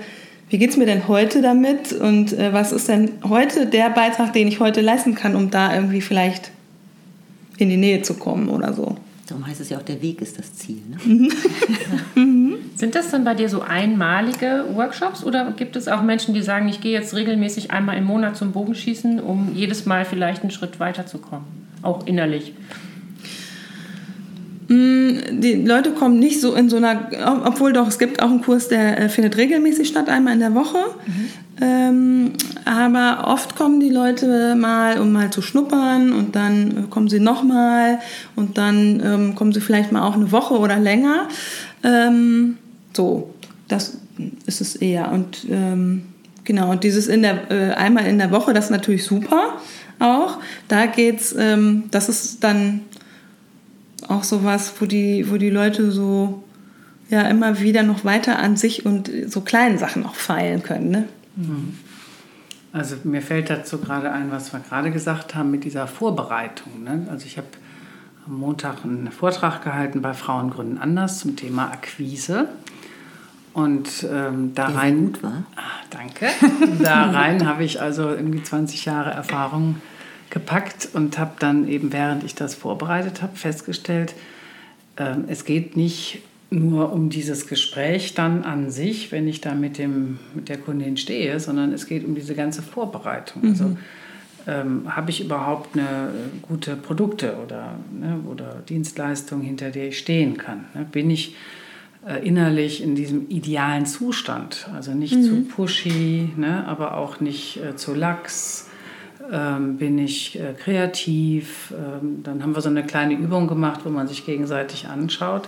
[0.52, 4.34] wie geht es mir denn heute damit und äh, was ist denn heute der Beitrag,
[4.34, 6.52] den ich heute leisten kann, um da irgendwie vielleicht
[7.58, 8.98] in die Nähe zu kommen oder so.
[9.28, 10.82] Darum heißt es ja auch, der Weg ist das Ziel.
[10.90, 11.30] Ne?
[12.76, 16.68] Sind das dann bei dir so einmalige Workshops oder gibt es auch Menschen, die sagen,
[16.68, 20.82] ich gehe jetzt regelmäßig einmal im Monat zum Bogenschießen, um jedes Mal vielleicht einen Schritt
[20.82, 21.46] weiterzukommen,
[21.82, 22.54] auch innerlich?
[24.72, 27.10] Mm, die Leute kommen nicht so in so einer,
[27.44, 30.56] obwohl doch, es gibt auch einen Kurs, der äh, findet regelmäßig statt, einmal in der
[30.56, 30.78] Woche.
[31.06, 31.30] Mhm.
[31.60, 37.20] Ähm, aber oft kommen die Leute mal, um mal zu schnuppern und dann kommen sie
[37.20, 38.00] nochmal
[38.38, 41.28] und dann ähm, kommen sie vielleicht mal auch eine Woche oder länger.
[41.84, 42.58] Ähm,
[42.94, 43.34] so,
[43.68, 43.98] das
[44.46, 45.12] ist es eher.
[45.12, 46.04] Und ähm,
[46.46, 49.58] genau, und dieses in der, äh, einmal in der Woche, das ist natürlich super
[50.00, 50.38] auch.
[50.70, 52.82] Da geht's, ähm, das ist dann
[54.12, 56.44] auch sowas, wo die, wo die Leute so
[57.10, 60.92] ja immer wieder noch weiter an sich und so kleinen Sachen auch feilen können.
[60.92, 61.08] Ne?
[61.36, 61.78] Mhm.
[62.74, 66.84] Also mir fällt dazu gerade ein, was wir gerade gesagt haben mit dieser Vorbereitung.
[66.84, 67.06] Ne?
[67.10, 67.48] Also ich habe
[68.26, 72.48] am Montag einen Vortrag gehalten bei Frauen gründen anders zum Thema Akquise.
[73.54, 75.08] Und ähm, da rein.
[75.08, 75.44] Gut war.
[75.58, 76.28] Ah, danke.
[76.82, 79.82] da rein habe ich also irgendwie 20 Jahre Erfahrung
[80.32, 84.16] gepackt und habe dann eben, während ich das vorbereitet habe, festgestellt,
[84.96, 89.78] äh, es geht nicht nur um dieses Gespräch dann an sich, wenn ich da mit,
[89.78, 93.44] dem, mit der Kundin stehe, sondern es geht um diese ganze Vorbereitung.
[93.44, 93.70] Also, mhm.
[93.70, 93.78] Also
[94.48, 96.10] ähm, habe ich überhaupt eine
[96.42, 100.66] gute Produkte oder, ne, oder Dienstleistung, hinter der ich stehen kann?
[100.74, 100.86] Ne?
[100.92, 101.36] Bin ich
[102.08, 104.68] äh, innerlich in diesem idealen Zustand?
[104.74, 105.24] Also nicht mhm.
[105.24, 108.71] zu pushy, ne, aber auch nicht äh, zu lax
[109.32, 111.74] ähm, bin ich äh, kreativ.
[111.74, 115.48] Ähm, dann haben wir so eine kleine Übung gemacht, wo man sich gegenseitig anschaut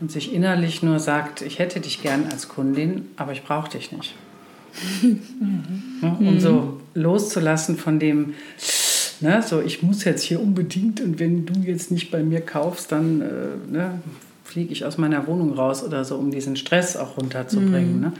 [0.00, 3.92] und sich innerlich nur sagt, ich hätte dich gern als Kundin, aber ich brauche dich
[3.92, 4.14] nicht.
[5.02, 6.02] mhm.
[6.18, 8.34] um so loszulassen von dem,
[9.20, 12.90] ne, so ich muss jetzt hier unbedingt und wenn du jetzt nicht bei mir kaufst,
[12.90, 14.00] dann äh, ne,
[14.42, 17.96] fliege ich aus meiner Wohnung raus oder so, um diesen Stress auch runterzubringen.
[17.96, 18.00] Mhm.
[18.00, 18.12] Ne?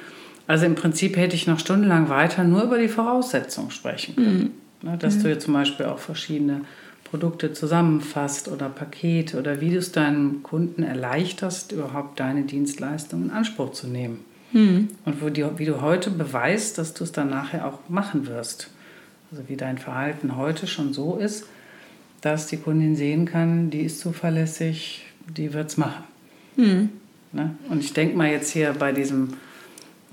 [0.47, 4.39] Also im Prinzip hätte ich noch stundenlang weiter nur über die Voraussetzungen sprechen können.
[4.39, 4.51] Mhm.
[4.85, 4.97] Ne?
[4.99, 5.23] Dass mhm.
[5.23, 6.61] du jetzt zum Beispiel auch verschiedene
[7.05, 13.31] Produkte zusammenfasst oder Pakete oder wie du es deinem Kunden erleichterst, überhaupt deine Dienstleistung in
[13.31, 14.25] Anspruch zu nehmen.
[14.53, 14.89] Mhm.
[15.05, 18.71] Und wo die, wie du heute beweist, dass du es dann nachher auch machen wirst.
[19.31, 21.47] Also wie dein Verhalten heute schon so ist,
[22.21, 26.05] dass die Kundin sehen kann, die ist zuverlässig, die wird es machen.
[26.57, 26.91] Mhm.
[27.33, 27.57] Ne?
[27.69, 29.35] Und ich denke mal jetzt hier bei diesem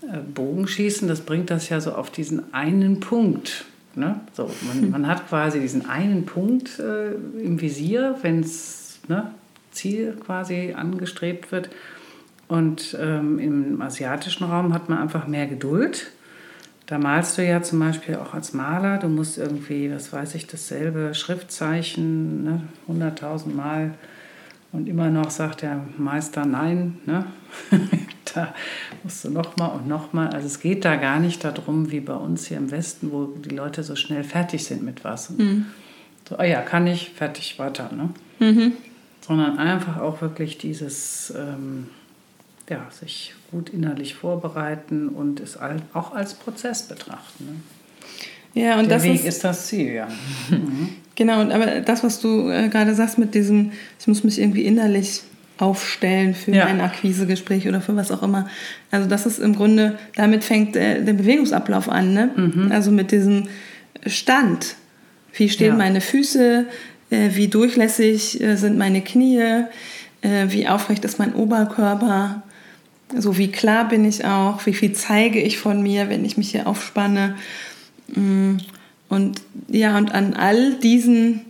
[0.01, 3.65] äh, Bogenschießen, das bringt das ja so auf diesen einen Punkt.
[3.95, 4.19] Ne?
[4.33, 9.31] So, man, man, hat quasi diesen einen Punkt äh, im Visier, wenn das ne,
[9.71, 11.69] Ziel quasi angestrebt wird.
[12.47, 16.11] Und ähm, im asiatischen Raum hat man einfach mehr Geduld.
[16.85, 20.47] Da malst du ja zum Beispiel auch als Maler, du musst irgendwie, was weiß ich,
[20.47, 23.93] dasselbe Schriftzeichen ne, 100.000 Mal
[24.73, 26.97] und immer noch sagt der Meister nein.
[27.05, 27.25] Ne?
[28.33, 28.53] da
[29.03, 30.29] musst du nochmal und nochmal.
[30.29, 33.55] Also es geht da gar nicht darum, wie bei uns hier im Westen, wo die
[33.55, 35.29] Leute so schnell fertig sind mit was.
[35.31, 35.67] Mhm.
[36.27, 37.89] So, ah ja, kann ich, fertig, weiter.
[37.91, 38.09] Ne?
[38.39, 38.73] Mhm.
[39.21, 41.89] Sondern einfach auch wirklich dieses, ähm,
[42.69, 45.57] ja, sich gut innerlich vorbereiten und es
[45.93, 47.45] auch als Prozess betrachten.
[47.45, 48.61] Ne?
[48.61, 50.07] Ja, und Der das Weg ist, ist das Ziel, ja.
[50.49, 50.89] Mhm.
[51.15, 54.65] Genau, und aber das, was du äh, gerade sagst mit diesem, ich muss mich irgendwie
[54.65, 55.21] innerlich
[55.61, 56.65] aufstellen für ja.
[56.65, 58.49] ein Akquisegespräch oder für was auch immer.
[58.89, 62.29] Also das ist im Grunde, damit fängt der, der Bewegungsablauf an, ne?
[62.35, 62.71] Mhm.
[62.71, 63.47] Also mit diesem
[64.05, 64.75] Stand.
[65.33, 65.75] Wie stehen ja.
[65.75, 66.65] meine Füße?
[67.09, 69.65] Äh, wie durchlässig äh, sind meine Knie?
[70.21, 72.43] Äh, wie aufrecht ist mein Oberkörper?
[73.15, 74.65] So wie klar bin ich auch?
[74.65, 77.35] Wie viel zeige ich von mir, wenn ich mich hier aufspanne?
[78.07, 78.57] Mm.
[79.09, 81.41] Und ja, und an all diesen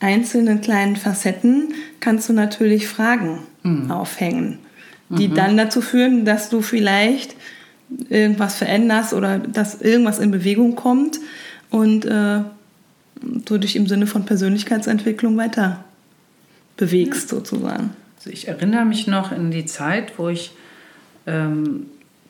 [0.00, 1.74] einzelnen kleinen Facetten
[2.04, 3.90] kannst du natürlich Fragen mhm.
[3.90, 4.58] aufhängen,
[5.08, 5.34] die mhm.
[5.34, 7.34] dann dazu führen, dass du vielleicht
[8.10, 11.18] irgendwas veränderst oder dass irgendwas in Bewegung kommt
[11.70, 12.40] und äh,
[13.22, 15.82] du dich im Sinne von Persönlichkeitsentwicklung weiter
[16.76, 17.38] bewegst ja.
[17.38, 17.90] sozusagen.
[18.18, 20.52] Also ich erinnere mich noch in die Zeit, wo ich,
[21.26, 21.86] ähm,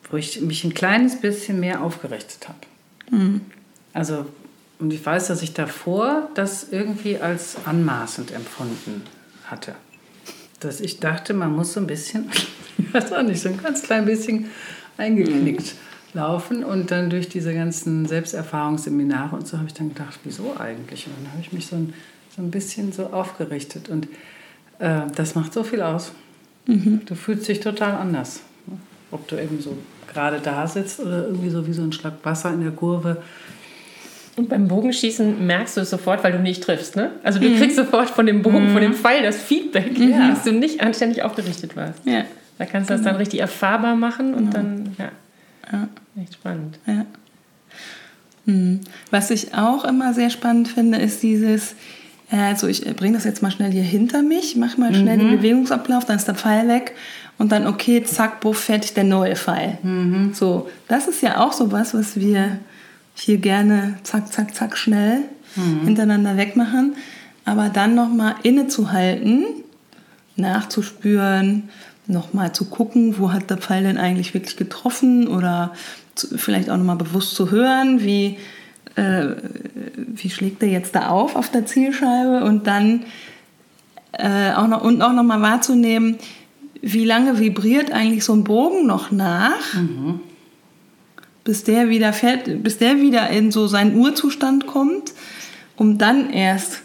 [0.09, 3.17] wo ich mich ein kleines bisschen mehr aufgerichtet habe.
[3.17, 3.41] Mhm.
[3.91, 4.25] Also
[4.79, 9.03] und ich weiß, dass ich davor das irgendwie als anmaßend empfunden
[9.47, 9.75] hatte
[10.59, 12.29] dass ich dachte, man muss so ein bisschen,
[12.77, 14.49] ich weiß auch nicht, so ein ganz klein bisschen
[14.97, 15.75] eingeknickt
[16.13, 16.63] laufen.
[16.63, 21.07] Und dann durch diese ganzen Selbsterfahrungsseminare und so habe ich dann gedacht, wieso eigentlich?
[21.07, 21.93] Und dann habe ich mich so ein,
[22.35, 23.89] so ein bisschen so aufgerichtet.
[23.89, 24.07] Und
[24.79, 26.11] äh, das macht so viel aus.
[26.67, 27.01] Mhm.
[27.05, 28.41] Du fühlst dich total anders.
[28.65, 28.77] Ne?
[29.11, 29.77] Ob du eben so
[30.11, 33.21] gerade da sitzt oder irgendwie so wie so ein Schlag Wasser in der Kurve.
[34.37, 36.95] Und beim Bogenschießen merkst du es sofort, weil du nicht triffst.
[36.95, 37.11] Ne?
[37.23, 37.57] Also du mhm.
[37.57, 38.73] kriegst sofort von dem Bogen, mhm.
[38.73, 40.29] von dem Pfeil das Feedback, ja.
[40.29, 42.05] dass du nicht anständig aufgerichtet warst.
[42.05, 42.25] Ja.
[42.57, 43.19] Da kannst du das dann genau.
[43.19, 44.57] richtig erfahrbar machen und genau.
[44.57, 45.11] dann, ja.
[45.71, 45.87] ja.
[46.21, 46.79] Echt spannend.
[46.85, 47.05] Ja.
[48.45, 48.81] Hm.
[49.11, 51.75] Was ich auch immer sehr spannend finde, ist dieses,
[52.29, 55.21] also ich bringe das jetzt mal schnell hier hinter mich, mache mal schnell mhm.
[55.21, 56.93] den Bewegungsablauf, dann ist der Pfeil weg
[57.37, 59.77] und dann okay, zack, buff, fertig, der neue Pfeil.
[59.81, 60.33] Mhm.
[60.33, 62.59] So, das ist ja auch so was, was wir
[63.15, 65.23] hier gerne zack, zack, zack, schnell
[65.55, 65.85] mhm.
[65.85, 66.95] hintereinander wegmachen.
[67.45, 69.45] Aber dann nochmal innezuhalten,
[70.35, 71.69] nachzuspüren,
[72.07, 75.73] nochmal zu gucken, wo hat der Pfeil denn eigentlich wirklich getroffen oder
[76.15, 78.37] zu, vielleicht auch nochmal bewusst zu hören, wie,
[78.95, 79.27] äh,
[79.95, 83.05] wie schlägt er jetzt da auf auf der Zielscheibe und dann
[84.13, 86.17] äh, auch noch, und auch nochmal wahrzunehmen,
[86.81, 90.19] wie lange vibriert eigentlich so ein Bogen noch nach, mhm.
[91.45, 95.13] Bis der wieder fährt, bis der wieder in so seinen Urzustand kommt,
[95.77, 96.81] um dann erst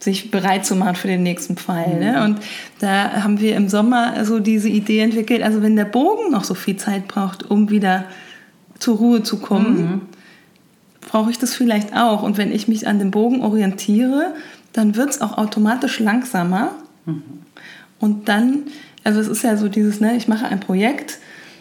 [0.00, 1.94] sich bereit zu machen für den nächsten Pfeil.
[1.94, 2.00] Mhm.
[2.00, 2.24] Ne?
[2.24, 2.38] Und
[2.80, 6.54] da haben wir im Sommer so diese Idee entwickelt, also wenn der Bogen noch so
[6.54, 8.06] viel Zeit braucht, um wieder
[8.78, 10.00] zur Ruhe zu kommen, mhm.
[11.02, 12.22] brauche ich das vielleicht auch.
[12.22, 14.34] Und wenn ich mich an dem Bogen orientiere,
[14.72, 16.72] dann wird es auch automatisch langsamer.
[17.04, 17.22] Mhm.
[17.98, 18.62] Und dann,
[19.04, 21.18] also es ist ja so dieses, ne, ich mache ein Projekt,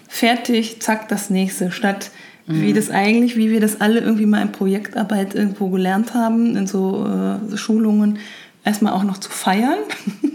[0.07, 2.11] fertig, zack, das nächste, statt
[2.49, 2.75] wie mhm.
[2.75, 7.05] das eigentlich, wie wir das alle irgendwie mal in Projektarbeit irgendwo gelernt haben, in so
[7.05, 8.17] äh, Schulungen,
[8.65, 9.77] erstmal auch noch zu feiern.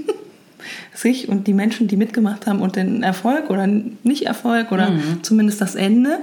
[0.95, 5.23] sich und die Menschen, die mitgemacht haben und den Erfolg oder Nicht-Erfolg oder mhm.
[5.23, 6.19] zumindest das Ende.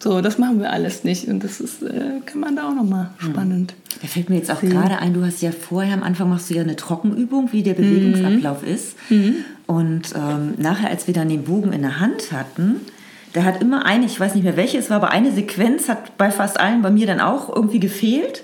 [0.00, 1.28] So, das machen wir alles nicht.
[1.28, 3.24] Und das ist, äh, kann man da auch nochmal mhm.
[3.24, 3.74] spannend.
[4.00, 6.54] Da fällt mir jetzt auch gerade ein, du hast ja vorher am Anfang machst du
[6.54, 8.68] ja eine Trockenübung, wie der Bewegungsablauf mhm.
[8.68, 8.96] ist.
[9.10, 9.34] Mhm.
[9.66, 12.80] Und ähm, nachher, als wir dann den Bogen in der Hand hatten,
[13.34, 16.16] der hat immer eine, ich weiß nicht mehr welche es war, aber eine Sequenz hat
[16.18, 18.42] bei fast allen bei mir dann auch irgendwie gefehlt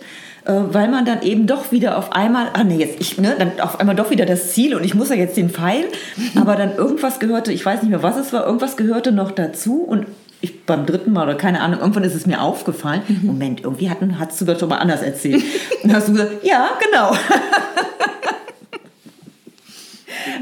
[0.48, 3.60] äh, weil man dann eben doch wieder auf einmal, ah nee, jetzt ich, ne, dann
[3.60, 5.84] auf einmal doch wieder das Ziel und ich muss ja jetzt den Pfeil,
[6.40, 9.82] aber dann irgendwas gehörte, ich weiß nicht mehr, was es war, irgendwas gehörte noch dazu
[9.82, 10.06] und
[10.40, 13.26] ich, beim dritten Mal oder keine Ahnung, irgendwann ist es mir aufgefallen, mhm.
[13.26, 15.42] Moment, irgendwie hatten, hast du das schon mal anders erzählt.
[15.82, 17.12] und hast du gesagt, ja, genau.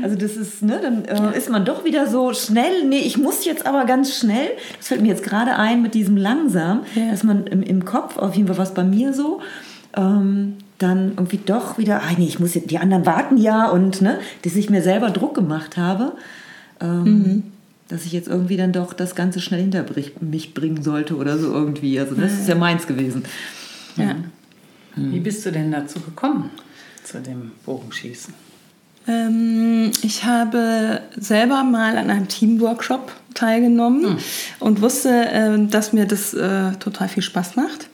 [0.03, 3.45] Also das ist, ne, dann äh, ist man doch wieder so schnell, nee, ich muss
[3.45, 7.11] jetzt aber ganz schnell, das fällt mir jetzt gerade ein mit diesem langsam, ja.
[7.11, 9.41] dass man im, im Kopf, auf jeden Fall was bei mir so,
[9.97, 14.03] ähm, dann irgendwie doch wieder, ah nee, ich muss jetzt, die anderen warten ja und,
[14.03, 16.13] ne, dass ich mir selber Druck gemacht habe,
[16.81, 17.43] ähm, mhm.
[17.89, 19.85] dass ich jetzt irgendwie dann doch das Ganze schnell hinter
[20.21, 21.99] mich bringen sollte oder so irgendwie.
[21.99, 23.25] Also das ist ja meins gewesen.
[23.97, 24.17] Ja.
[24.97, 26.51] Wie bist du denn dazu gekommen,
[27.05, 28.46] zu dem Bogenschießen?
[29.09, 34.19] Ähm, ich habe selber mal an einem Teamworkshop teilgenommen mhm.
[34.61, 37.89] und wusste, äh, dass mir das äh, total viel Spaß macht.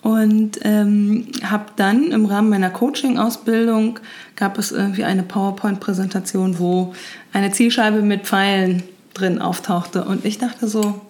[0.00, 3.98] Und ähm, habe dann im Rahmen meiner Coaching-Ausbildung
[4.36, 6.94] gab es irgendwie eine PowerPoint-Präsentation, wo
[7.32, 10.04] eine Zielscheibe mit Pfeilen drin auftauchte.
[10.04, 11.00] Und ich dachte so,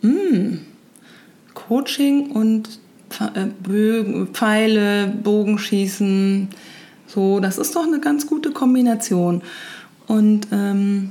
[0.00, 0.60] hm,
[1.52, 2.80] Coaching und
[3.34, 6.48] äh, Pfeile, Bogenschießen,
[7.12, 9.42] so, das ist doch eine ganz gute Kombination.
[10.06, 11.10] Und ähm,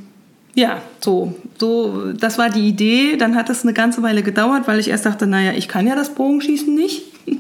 [0.55, 3.17] ja, so, so, das war die Idee.
[3.17, 5.95] Dann hat es eine ganze Weile gedauert, weil ich erst dachte, naja, ich kann ja
[5.95, 7.03] das Bogenschießen nicht.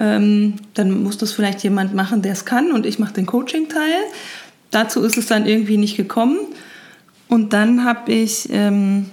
[0.00, 4.04] ähm, dann muss das vielleicht jemand machen, der es kann und ich mache den Coaching-Teil.
[4.70, 6.38] Dazu ist es dann irgendwie nicht gekommen.
[7.28, 9.06] Und dann habe ich ähm,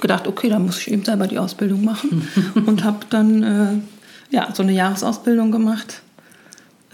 [0.00, 2.28] gedacht, okay, dann muss ich eben selber die Ausbildung machen
[2.66, 6.02] und habe dann äh, ja, so eine Jahresausbildung gemacht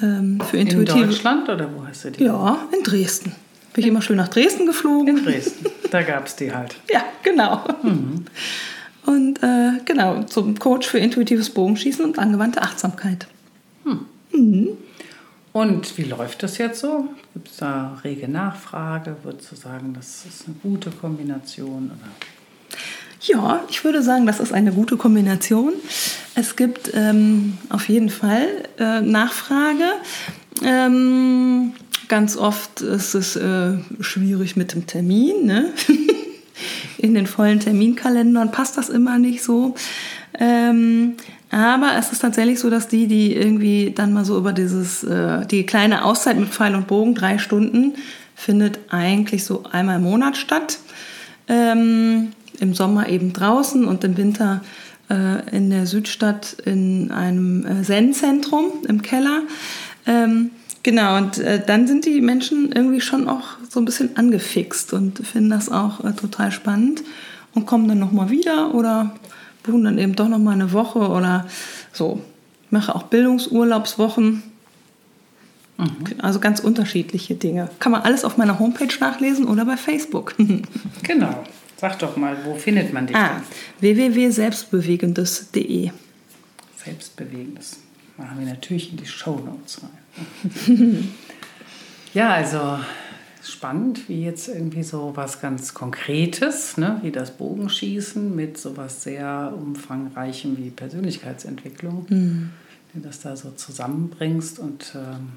[0.01, 0.99] ähm, für intuitive.
[0.99, 2.25] In Deutschland oder wo hast du die?
[2.25, 3.33] Ja, in Dresden.
[3.73, 5.19] Bin ich immer schön nach Dresden geflogen.
[5.19, 5.67] In Dresden.
[5.91, 6.77] Da gab es die halt.
[6.91, 7.65] ja, genau.
[7.83, 8.25] Mhm.
[9.07, 13.27] Und äh, genau, zum Coach für intuitives Bogenschießen und angewandte Achtsamkeit.
[13.85, 14.07] Hm.
[14.33, 14.69] Mhm.
[15.53, 17.09] Und wie läuft das jetzt so?
[17.33, 19.17] Gibt es da rege Nachfrage?
[19.23, 21.87] Würdest du sagen, das ist eine gute Kombination?
[21.87, 22.11] Oder?
[23.23, 25.73] Ja, ich würde sagen, das ist eine gute Kombination.
[26.39, 28.47] Es gibt ähm, auf jeden Fall
[28.79, 29.87] äh, Nachfrage.
[30.63, 31.73] Ähm,
[32.07, 35.47] ganz oft ist es äh, schwierig mit dem Termin.
[35.47, 35.73] Ne?
[36.99, 39.75] In den vollen Terminkalendern passt das immer nicht so.
[40.39, 41.15] Ähm,
[41.51, 45.45] aber es ist tatsächlich so, dass die, die irgendwie dann mal so über dieses, äh,
[45.45, 47.95] die kleine Auszeit mit Pfeil und Bogen, drei Stunden,
[48.37, 50.79] findet eigentlich so einmal im Monat statt.
[51.49, 52.29] Ähm,
[52.61, 54.61] Im Sommer eben draußen und im Winter
[55.11, 59.43] äh, in der Südstadt in einem äh, Zen-Zentrum im Keller.
[60.07, 60.51] Ähm,
[60.83, 65.27] genau, und äh, dann sind die Menschen irgendwie schon auch so ein bisschen angefixt und
[65.27, 67.03] finden das auch äh, total spannend
[67.55, 69.15] und kommen dann nochmal wieder oder
[69.63, 71.47] buchen dann eben doch nochmal eine Woche oder
[71.93, 72.23] so.
[72.65, 74.43] Ich mache auch Bildungsurlaubswochen.
[75.79, 75.97] Mhm.
[76.19, 77.71] Also ganz unterschiedliche Dinge.
[77.79, 80.35] Kann man alles auf meiner Homepage nachlesen oder bei Facebook.
[81.03, 81.45] genau.
[81.81, 83.41] Sag doch mal, wo findet man dich ah,
[83.79, 85.93] www.selbstbewegendes.de
[86.85, 87.79] Selbstbewegendes.
[88.17, 89.91] Machen wir natürlich in die Show Notes rein.
[92.15, 92.81] ja, also
[93.45, 99.05] spannend, wie jetzt irgendwie so was ganz Konkretes, ne, wie das Bogenschießen mit so was
[99.05, 102.51] sehr umfangreichem wie Persönlichkeitsentwicklung, mhm.
[102.93, 104.59] du das da so zusammenbringst.
[104.59, 105.35] Und ähm,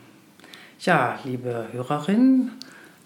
[0.80, 2.50] ja, liebe Hörerin,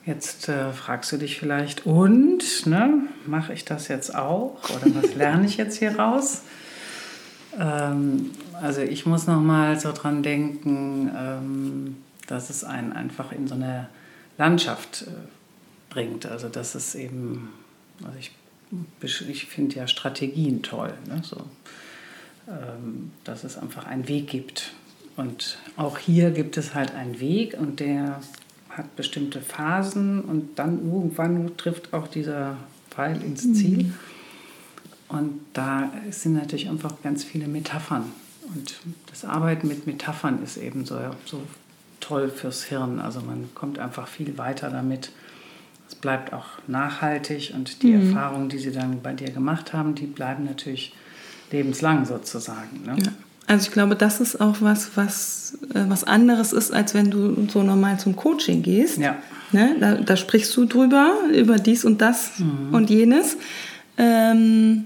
[0.06, 4.58] Jetzt äh, fragst du dich vielleicht, und ne, mache ich das jetzt auch?
[4.70, 6.44] Oder was lerne ich jetzt hier raus?
[7.60, 13.48] Ähm, also ich muss noch mal so dran denken, ähm, dass es einen einfach in
[13.48, 13.90] so eine
[14.38, 15.12] Landschaft äh,
[15.90, 16.28] bringt.
[16.28, 17.50] Also dass es eben,
[18.04, 18.32] also ich,
[19.28, 21.22] ich finde ja Strategien toll, ne?
[21.24, 21.38] so,
[22.48, 24.74] ähm, dass es einfach einen Weg gibt.
[25.18, 28.20] Und auch hier gibt es halt einen Weg und der
[28.78, 32.58] hat bestimmte Phasen und dann irgendwann trifft auch dieser
[32.90, 33.54] Pfeil ins.
[33.54, 33.84] Ziel.
[33.84, 33.94] Mhm.
[35.08, 38.06] Und da sind natürlich einfach ganz viele Metaphern.
[38.54, 38.76] Und
[39.10, 41.42] das Arbeiten mit Metaphern ist eben so, so
[42.00, 43.00] toll fürs Hirn.
[43.00, 45.12] Also man kommt einfach viel weiter damit.
[45.88, 48.10] Es bleibt auch nachhaltig und die mhm.
[48.10, 50.96] Erfahrungen, die sie dann bei dir gemacht haben, die bleiben natürlich
[51.52, 52.84] lebenslang sozusagen.
[52.86, 52.96] Ne?
[52.98, 53.12] Ja.
[53.48, 57.48] Also ich glaube, das ist auch was, was, äh, was anderes ist, als wenn du
[57.48, 58.98] so normal zum Coaching gehst.
[58.98, 59.16] Ja.
[59.52, 59.76] Ne?
[59.80, 62.74] Da, da sprichst du drüber, über dies und das mhm.
[62.74, 63.38] und jenes.
[63.98, 64.86] Ähm,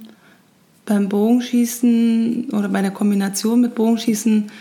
[0.85, 4.51] beim Bogenschießen oder bei der Kombination mit Bogenschießen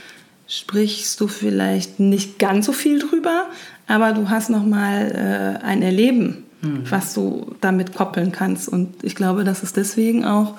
[0.46, 3.46] sprichst du vielleicht nicht ganz so viel drüber,
[3.86, 6.82] aber du hast noch mal äh, ein Erleben, mhm.
[6.88, 8.68] was du damit koppeln kannst.
[8.68, 10.54] Und ich glaube, dass es deswegen auch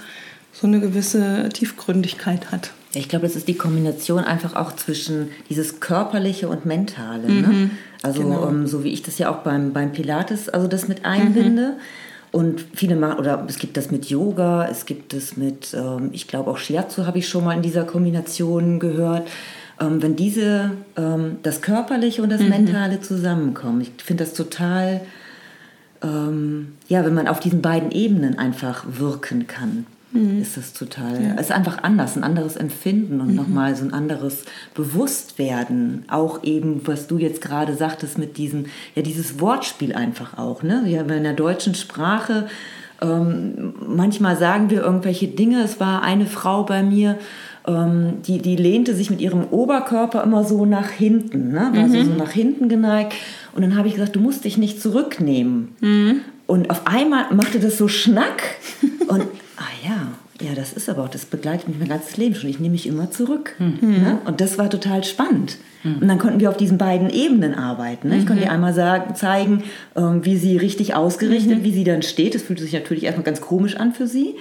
[0.53, 2.71] so eine gewisse Tiefgründigkeit hat.
[2.93, 7.27] Ich glaube, das ist die Kombination einfach auch zwischen dieses Körperliche und Mentale.
[7.27, 7.47] Ne?
[7.47, 7.71] Mhm, ne?
[8.01, 8.47] Also genau.
[8.47, 11.73] um, ähm, so wie ich das ja auch beim, beim Pilates, also das mit einbinde.
[11.73, 11.81] Mhm.
[12.31, 16.27] Und viele machen, oder es gibt das mit Yoga, es gibt es mit, ähm, ich
[16.27, 19.27] glaube auch Shiatsu habe ich schon mal in dieser Kombination gehört.
[19.79, 22.49] Ähm, wenn diese, ähm, das Körperliche und das mhm.
[22.49, 25.01] Mentale zusammenkommen, ich finde das total,
[26.03, 30.41] ähm, ja, wenn man auf diesen beiden Ebenen einfach wirken kann mhm.
[30.41, 31.21] ist das total.
[31.21, 31.33] Ja.
[31.35, 33.35] Es ist einfach anders, ein anderes Empfinden und mhm.
[33.35, 34.43] nochmal so ein anderes
[34.73, 36.05] Bewusstwerden.
[36.09, 40.63] Auch eben, was du jetzt gerade sagtest mit diesem, ja, dieses Wortspiel einfach auch.
[40.63, 40.81] Ne?
[40.85, 42.47] Wir haben in der deutschen Sprache,
[43.01, 45.63] ähm, manchmal sagen wir irgendwelche Dinge.
[45.63, 47.17] Es war eine Frau bei mir,
[47.67, 51.71] ähm, die, die lehnte sich mit ihrem Oberkörper immer so nach hinten, ne?
[51.73, 51.91] war mhm.
[51.91, 53.13] so, so nach hinten geneigt.
[53.53, 55.69] Und dann habe ich gesagt, du musst dich nicht zurücknehmen.
[55.81, 56.21] Mhm.
[56.47, 58.41] Und auf einmal machte das so Schnack
[59.07, 59.25] und
[59.59, 62.49] ah ja, ja, das ist aber auch, das begleitet mich mein ganzes Leben schon.
[62.49, 63.55] Ich nehme mich immer zurück.
[63.59, 63.77] Mhm.
[63.81, 64.19] Ne?
[64.25, 65.57] Und das war total spannend.
[65.83, 65.97] Mhm.
[65.97, 68.07] Und dann konnten wir auf diesen beiden Ebenen arbeiten.
[68.07, 68.17] Ne?
[68.17, 68.55] Ich konnte ihr mhm.
[68.55, 69.63] einmal sagen, zeigen,
[69.97, 71.63] ähm, wie sie richtig ausgerichtet, mhm.
[71.63, 72.35] wie sie dann steht.
[72.35, 74.35] Das fühlte sich natürlich erstmal ganz komisch an für sie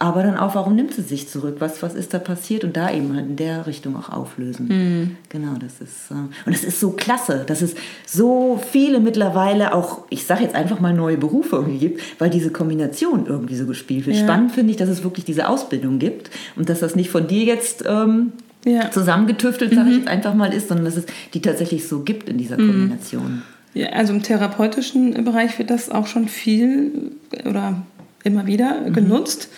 [0.00, 1.56] aber dann auch, warum nimmt sie sich zurück?
[1.58, 2.64] Was, was ist da passiert?
[2.64, 4.68] Und da eben halt in der Richtung auch auflösen.
[4.68, 5.16] Mhm.
[5.28, 7.74] Genau, das ist, äh, und das ist so klasse, dass es
[8.06, 12.50] so viele mittlerweile auch, ich sage jetzt einfach mal neue Berufe irgendwie gibt, weil diese
[12.50, 14.16] Kombination irgendwie so gespielt wird.
[14.16, 14.24] Ja.
[14.24, 17.44] Spannend finde ich, dass es wirklich diese Ausbildung gibt und dass das nicht von dir
[17.44, 18.32] jetzt ähm,
[18.64, 18.90] ja.
[18.90, 19.92] zusammengetüftelt, sage mhm.
[19.92, 22.70] ich jetzt einfach mal, ist, sondern dass es die tatsächlich so gibt in dieser mhm.
[22.70, 23.42] Kombination.
[23.74, 27.12] Ja, also im therapeutischen Bereich wird das auch schon viel
[27.44, 27.82] oder
[28.24, 28.92] immer wieder mhm.
[28.92, 29.48] genutzt.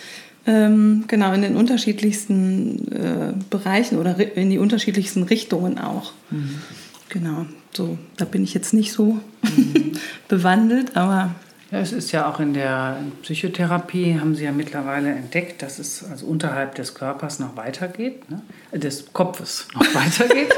[0.45, 6.11] Ähm, genau, in den unterschiedlichsten äh, Bereichen oder in die unterschiedlichsten Richtungen auch.
[6.31, 6.61] Mhm.
[7.09, 9.93] Genau, so, da bin ich jetzt nicht so mhm.
[10.27, 11.35] bewandelt, aber.
[11.71, 16.03] Ja, es ist ja auch in der Psychotherapie, haben sie ja mittlerweile entdeckt, dass es
[16.03, 18.41] also unterhalb des Körpers noch weitergeht, ne?
[18.77, 20.53] des Kopfes noch weitergeht.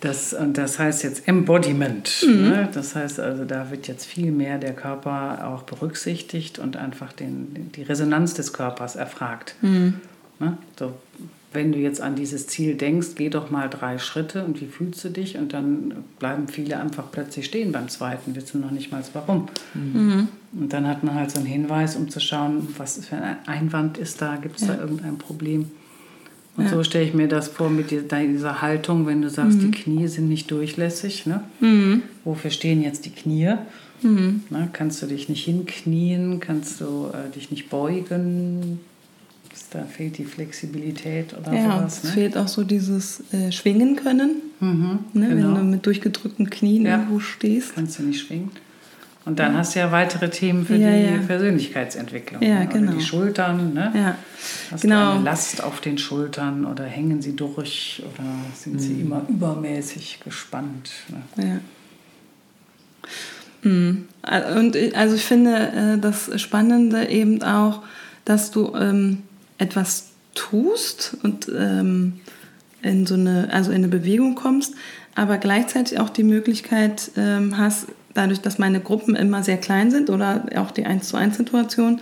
[0.00, 2.24] Das, das heißt jetzt Embodiment.
[2.26, 2.42] Mhm.
[2.42, 2.68] Ne?
[2.72, 7.72] Das heißt also, da wird jetzt viel mehr der Körper auch berücksichtigt und einfach den,
[7.74, 9.56] die Resonanz des Körpers erfragt.
[9.60, 9.94] Mhm.
[10.38, 10.56] Ne?
[10.78, 10.94] So,
[11.52, 15.02] wenn du jetzt an dieses Ziel denkst, geh doch mal drei Schritte und wie fühlst
[15.02, 15.36] du dich?
[15.36, 19.48] Und dann bleiben viele einfach plötzlich stehen beim zweiten, wissen noch nicht mal warum.
[19.74, 20.28] Mhm.
[20.52, 23.98] Und dann hat man halt so einen Hinweis, um zu schauen, was für ein Einwand
[23.98, 24.74] ist da, gibt es ja.
[24.74, 25.70] da irgendein Problem?
[26.58, 26.70] Und ja.
[26.70, 29.70] so stelle ich mir das vor mit dieser Haltung, wenn du sagst, mhm.
[29.70, 31.24] die Knie sind nicht durchlässig.
[31.24, 31.42] Ne?
[31.60, 32.02] Mhm.
[32.24, 33.54] Wofür stehen jetzt die Knie?
[34.02, 34.42] Mhm.
[34.50, 36.40] Na, kannst du dich nicht hinknien?
[36.40, 38.80] Kannst du äh, dich nicht beugen?
[39.70, 42.02] Da fehlt die Flexibilität oder ja, sowas.
[42.02, 42.08] Ne?
[42.08, 44.42] Es fehlt auch so dieses äh, Schwingen können.
[44.58, 45.28] Mhm, ne?
[45.28, 45.48] genau.
[45.48, 46.96] Wenn du mit durchgedrückten Knien ja.
[46.96, 47.76] irgendwo stehst.
[47.76, 48.50] Kannst du nicht schwingen.
[49.28, 51.18] Und dann hast du ja weitere Themen für ja, die ja.
[51.18, 52.42] Persönlichkeitsentwicklung.
[52.42, 52.66] Ja, ne?
[52.66, 52.92] genau.
[52.92, 53.74] Oder die Schultern.
[53.74, 53.92] Ne?
[53.94, 54.14] Ja.
[54.70, 55.04] Hast genau.
[55.04, 58.24] du eine Last auf den Schultern oder hängen sie durch oder
[58.54, 58.78] sind mhm.
[58.78, 60.90] sie immer übermäßig gespannt?
[61.36, 61.60] Ne?
[63.62, 63.70] Ja.
[63.70, 64.08] Mhm.
[64.56, 67.82] Und also ich finde äh, das Spannende eben auch,
[68.24, 69.24] dass du ähm,
[69.58, 72.20] etwas tust und ähm,
[72.80, 74.72] in so eine, also in eine Bewegung kommst,
[75.14, 77.88] aber gleichzeitig auch die Möglichkeit ähm, hast,
[78.18, 82.00] dadurch, dass meine Gruppen immer sehr klein sind oder auch die 1 zu 1 Situation,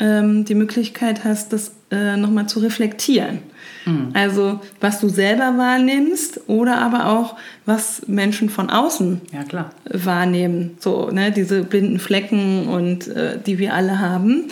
[0.00, 3.40] ähm, die Möglichkeit hast, das äh, nochmal zu reflektieren.
[3.84, 4.08] Mhm.
[4.14, 7.36] Also was du selber wahrnimmst oder aber auch,
[7.66, 10.76] was Menschen von außen ja, wahrnehmen.
[10.80, 14.44] So, ne, diese blinden Flecken und äh, die wir alle haben.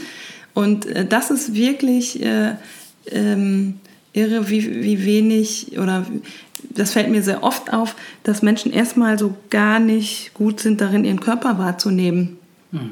[0.54, 2.52] Und äh, das ist wirklich äh,
[3.10, 3.80] ähm,
[4.12, 6.04] irre, wie, wie wenig oder
[6.70, 11.04] das fällt mir sehr oft auf, dass Menschen erstmal so gar nicht gut sind darin,
[11.04, 12.38] ihren Körper wahrzunehmen.
[12.72, 12.90] Mhm.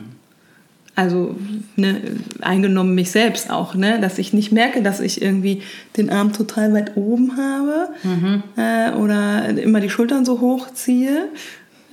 [0.95, 1.37] Also
[1.77, 2.01] ne,
[2.41, 5.63] eingenommen mich selbst auch, ne, dass ich nicht merke, dass ich irgendwie
[5.97, 8.43] den Arm total weit oben habe mhm.
[8.57, 11.29] äh, oder immer die Schultern so hoch ziehe.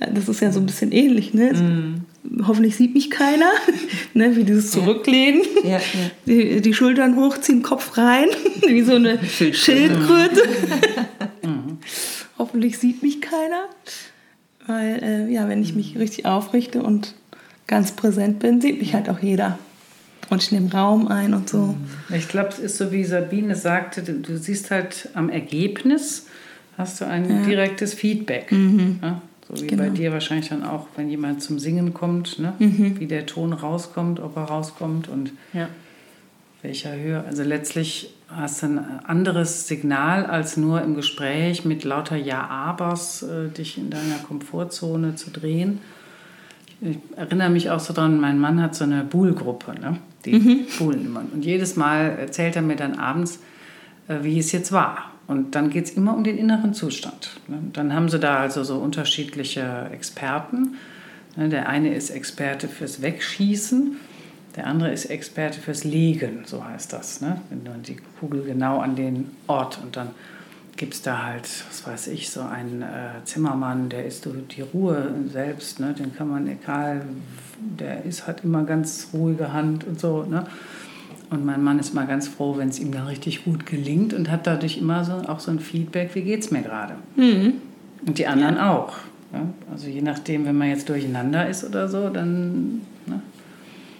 [0.00, 1.52] Das ist ja so ein bisschen ähnlich, ne?
[1.52, 2.04] Mhm
[2.46, 3.50] hoffentlich sieht mich keiner,
[4.14, 5.70] ne, wie dieses Zurücklehnen, ja.
[5.70, 5.80] Ja.
[6.26, 8.28] Die, die, Schultern hochziehen, Kopf rein,
[8.66, 10.42] wie so eine Schildkröte.
[10.42, 11.28] Mhm.
[12.38, 13.68] hoffentlich sieht mich keiner,
[14.66, 17.14] weil äh, ja, wenn ich mich richtig aufrichte und
[17.66, 19.58] ganz präsent bin, sieht mich halt auch jeder.
[20.30, 21.58] Und ich nehme Raum ein und so.
[21.58, 21.76] Mhm.
[22.14, 26.26] Ich glaube, es ist so, wie Sabine sagte, du, du, siehst halt am Ergebnis,
[26.78, 28.50] hast du ein direktes Feedback.
[28.50, 29.00] Mhm.
[29.48, 29.82] So wie genau.
[29.82, 32.54] bei dir wahrscheinlich dann auch, wenn jemand zum Singen kommt, ne?
[32.58, 32.98] Mhm.
[32.98, 35.68] wie der Ton rauskommt, ob er rauskommt und ja.
[36.62, 37.22] welcher Höhe.
[37.24, 43.48] Also letztlich hast du ein anderes Signal als nur im Gespräch mit lauter Ja-Abers äh,
[43.48, 45.80] dich in deiner Komfortzone zu drehen.
[46.80, 49.98] Ich erinnere mich auch so dran, mein Mann hat so eine Buhl-Gruppe, ne?
[50.24, 50.66] die mhm.
[50.78, 51.22] buhlen immer.
[51.32, 53.40] Und jedes Mal erzählt er mir dann abends,
[54.08, 55.10] äh, wie es jetzt war.
[55.26, 57.30] Und dann geht es immer um den inneren Zustand.
[57.48, 57.58] Ne?
[57.72, 60.74] Dann haben sie da also so unterschiedliche Experten.
[61.36, 61.48] Ne?
[61.48, 63.96] Der eine ist Experte fürs Wegschießen,
[64.56, 67.20] der andere ist Experte fürs Legen, so heißt das.
[67.20, 67.40] Ne?
[67.50, 70.10] Wenn man die Kugel genau an den Ort und dann
[70.76, 75.12] gibt es da halt, was weiß ich, so einen äh, Zimmermann, der ist die Ruhe
[75.32, 75.92] selbst, ne?
[75.92, 77.02] den kann man egal,
[77.58, 80.24] der ist, hat immer ganz ruhige Hand und so.
[80.24, 80.46] Ne?
[81.30, 84.30] Und mein Mann ist mal ganz froh, wenn es ihm dann richtig gut gelingt und
[84.30, 86.94] hat dadurch immer so, auch so ein Feedback, wie geht es mir gerade.
[87.16, 87.54] Mhm.
[88.06, 88.72] Und die anderen ja.
[88.72, 88.94] auch.
[89.32, 89.40] Ja?
[89.72, 93.22] Also je nachdem, wenn man jetzt durcheinander ist oder so, dann ne,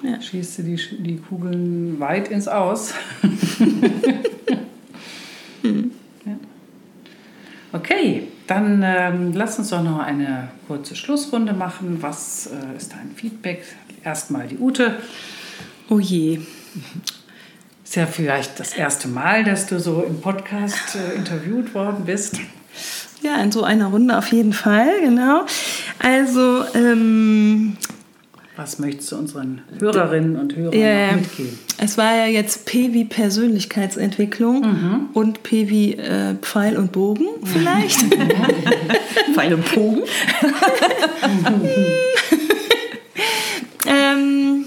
[0.04, 0.20] ja.
[0.20, 2.94] schießt du die, die Kugeln weit ins Aus.
[5.62, 5.90] mhm.
[7.74, 11.98] Okay, dann ähm, lass uns doch noch eine kurze Schlussrunde machen.
[12.02, 13.64] Was äh, ist dein Feedback?
[14.04, 14.94] Erstmal die Ute.
[15.88, 16.38] Oh je.
[17.82, 22.38] Ist ja vielleicht das erste Mal, dass du so im Podcast äh, interviewt worden bist.
[23.22, 25.44] Ja, in so einer Runde auf jeden Fall, genau.
[25.98, 27.76] Also, ähm,
[28.56, 31.58] was möchtest du unseren Hörerinnen und Hörern ja, mitgeben?
[31.78, 35.08] Es war ja jetzt P wie Persönlichkeitsentwicklung mhm.
[35.12, 38.00] und P wie äh, Pfeil und Bogen vielleicht.
[39.34, 40.02] Pfeil und Bogen?
[43.86, 44.66] ähm,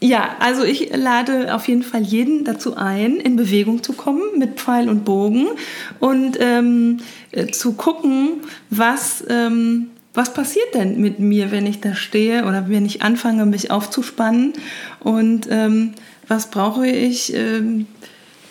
[0.00, 4.60] ja, also ich lade auf jeden Fall jeden dazu ein, in Bewegung zu kommen mit
[4.60, 5.48] Pfeil und Bogen
[5.98, 6.98] und ähm,
[7.32, 12.68] äh, zu gucken, was, ähm, was passiert denn mit mir, wenn ich da stehe oder
[12.68, 14.52] wenn ich anfange, mich aufzuspannen
[15.00, 15.92] und ähm,
[16.28, 17.86] was brauche ich ähm,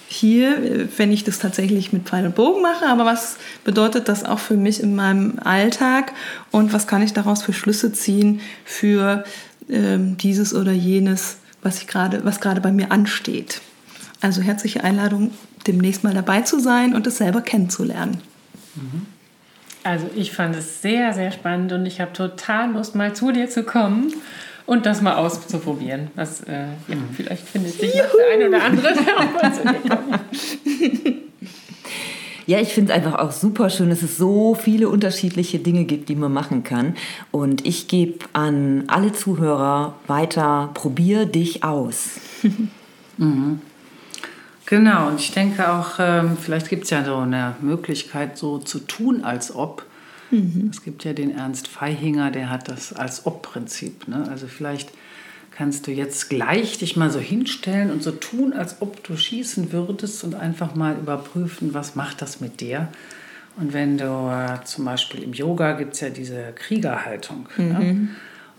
[0.08, 4.40] hier, wenn ich das tatsächlich mit Pfeil und Bogen mache, aber was bedeutet das auch
[4.40, 6.14] für mich in meinem Alltag
[6.52, 9.24] und was kann ich daraus für Schlüsse ziehen für
[9.70, 13.62] ähm, dieses oder jenes was ich gerade, was gerade bei mir ansteht.
[14.20, 15.32] Also herzliche Einladung,
[15.68, 18.22] demnächst mal dabei zu sein und es selber kennenzulernen.
[18.76, 19.06] Mhm.
[19.84, 23.50] Also ich fand es sehr, sehr spannend und ich habe total Lust, mal zu dir
[23.50, 24.14] zu kommen
[24.66, 26.12] und das mal auszuprobieren.
[26.16, 27.10] Was, äh, ja, mhm.
[27.16, 30.20] vielleicht findet sich noch der eine oder andere, der auch mal zu dir kommt.
[32.48, 36.10] Ja, ich finde es einfach auch super schön, dass es so viele unterschiedliche Dinge gibt,
[36.10, 36.96] die man machen kann.
[37.30, 42.20] Und ich gebe an alle Zuhörer weiter, probier dich aus.
[43.18, 43.62] mhm.
[44.72, 48.80] Genau, und ich denke auch, ähm, vielleicht gibt es ja so eine Möglichkeit, so zu
[48.80, 49.86] tun, als ob.
[50.30, 50.70] Mhm.
[50.72, 54.08] Es gibt ja den Ernst Feihinger, der hat das als Ob-Prinzip.
[54.08, 54.26] Ne?
[54.30, 54.92] Also vielleicht
[55.52, 59.74] kannst du jetzt gleich dich mal so hinstellen und so tun, als ob du schießen
[59.74, 62.88] würdest und einfach mal überprüfen, was macht das mit dir.
[63.58, 67.50] Und wenn du äh, zum Beispiel im Yoga gibt es ja diese Kriegerhaltung.
[67.58, 67.64] Ne?
[67.66, 67.72] Mhm.
[67.72, 68.08] Ne?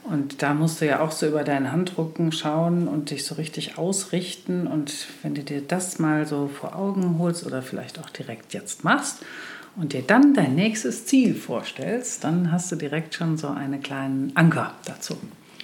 [0.05, 3.79] Und da musst du ja auch so über deinen Handrücken schauen und dich so richtig
[3.79, 4.67] ausrichten.
[4.67, 8.83] Und wenn du dir das mal so vor Augen holst oder vielleicht auch direkt jetzt
[8.83, 9.25] machst
[9.77, 14.33] und dir dann dein nächstes Ziel vorstellst, dann hast du direkt schon so einen kleinen
[14.35, 15.17] Anker dazu.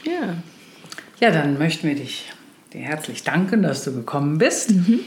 [0.05, 0.37] Ja.
[1.21, 2.33] Ja, dann möchten wir dich
[2.73, 4.71] dir herzlich danken, dass du gekommen bist.
[4.71, 5.01] Mhm.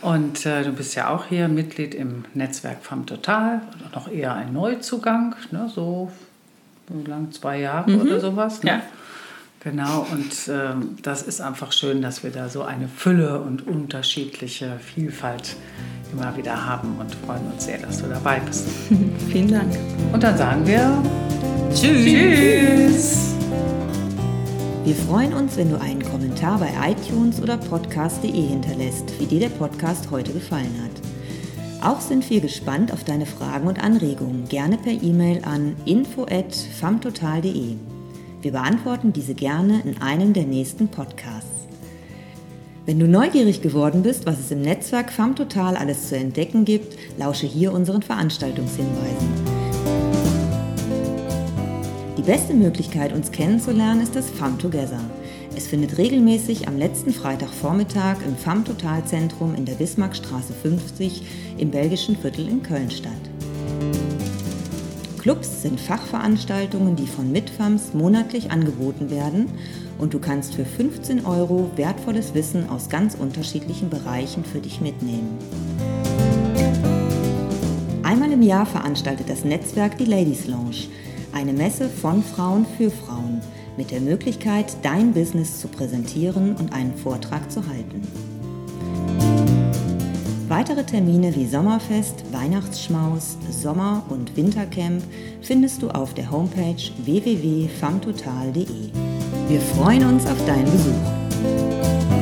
[0.00, 3.62] Und äh, du bist ja auch hier Mitglied im Netzwerk FAM Total,
[3.92, 6.12] noch eher ein Neuzugang, ne, so
[6.88, 8.00] so lang, zwei Jahre mhm.
[8.02, 8.62] oder sowas.
[8.62, 8.70] Ne?
[8.70, 8.82] Ja.
[9.60, 14.78] Genau, und ähm, das ist einfach schön, dass wir da so eine Fülle und unterschiedliche
[14.78, 15.56] Vielfalt
[16.12, 18.68] immer wieder haben und freuen uns sehr, dass du dabei bist.
[19.30, 19.76] Vielen Dank.
[20.12, 21.02] Und dann sagen wir
[21.74, 22.04] Tschüss.
[22.04, 23.34] Tschüss.
[24.84, 29.50] Wir freuen uns, wenn du einen Kommentar bei iTunes oder podcast.de hinterlässt, wie dir der
[29.50, 31.07] Podcast heute gefallen hat.
[31.80, 37.76] Auch sind wir gespannt auf deine Fragen und Anregungen, gerne per E-Mail an info@famtotal.de.
[38.42, 41.68] Wir beantworten diese gerne in einem der nächsten Podcasts.
[42.84, 47.46] Wenn du neugierig geworden bist, was es im Netzwerk FAMTotal alles zu entdecken gibt, lausche
[47.46, 49.28] hier unseren Veranstaltungshinweisen.
[52.16, 55.00] Die beste Möglichkeit, uns kennenzulernen, ist das FAM Together.
[55.58, 61.22] Es findet regelmäßig am letzten Freitagvormittag im FAM Totalzentrum in der Bismarckstraße 50
[61.58, 63.10] im belgischen Viertel in Köln statt.
[65.18, 69.50] Clubs sind Fachveranstaltungen, die von Mitfams monatlich angeboten werden
[69.98, 75.38] und du kannst für 15 Euro wertvolles Wissen aus ganz unterschiedlichen Bereichen für dich mitnehmen.
[78.04, 80.86] Einmal im Jahr veranstaltet das Netzwerk die Ladies Lounge,
[81.32, 83.40] eine Messe von Frauen für Frauen
[83.78, 88.02] mit der Möglichkeit, dein Business zu präsentieren und einen Vortrag zu halten.
[90.48, 95.02] Weitere Termine wie Sommerfest, Weihnachtsschmaus, Sommer- und Wintercamp
[95.42, 98.90] findest du auf der Homepage www.famtotal.de.
[99.48, 102.17] Wir freuen uns auf deinen Besuch.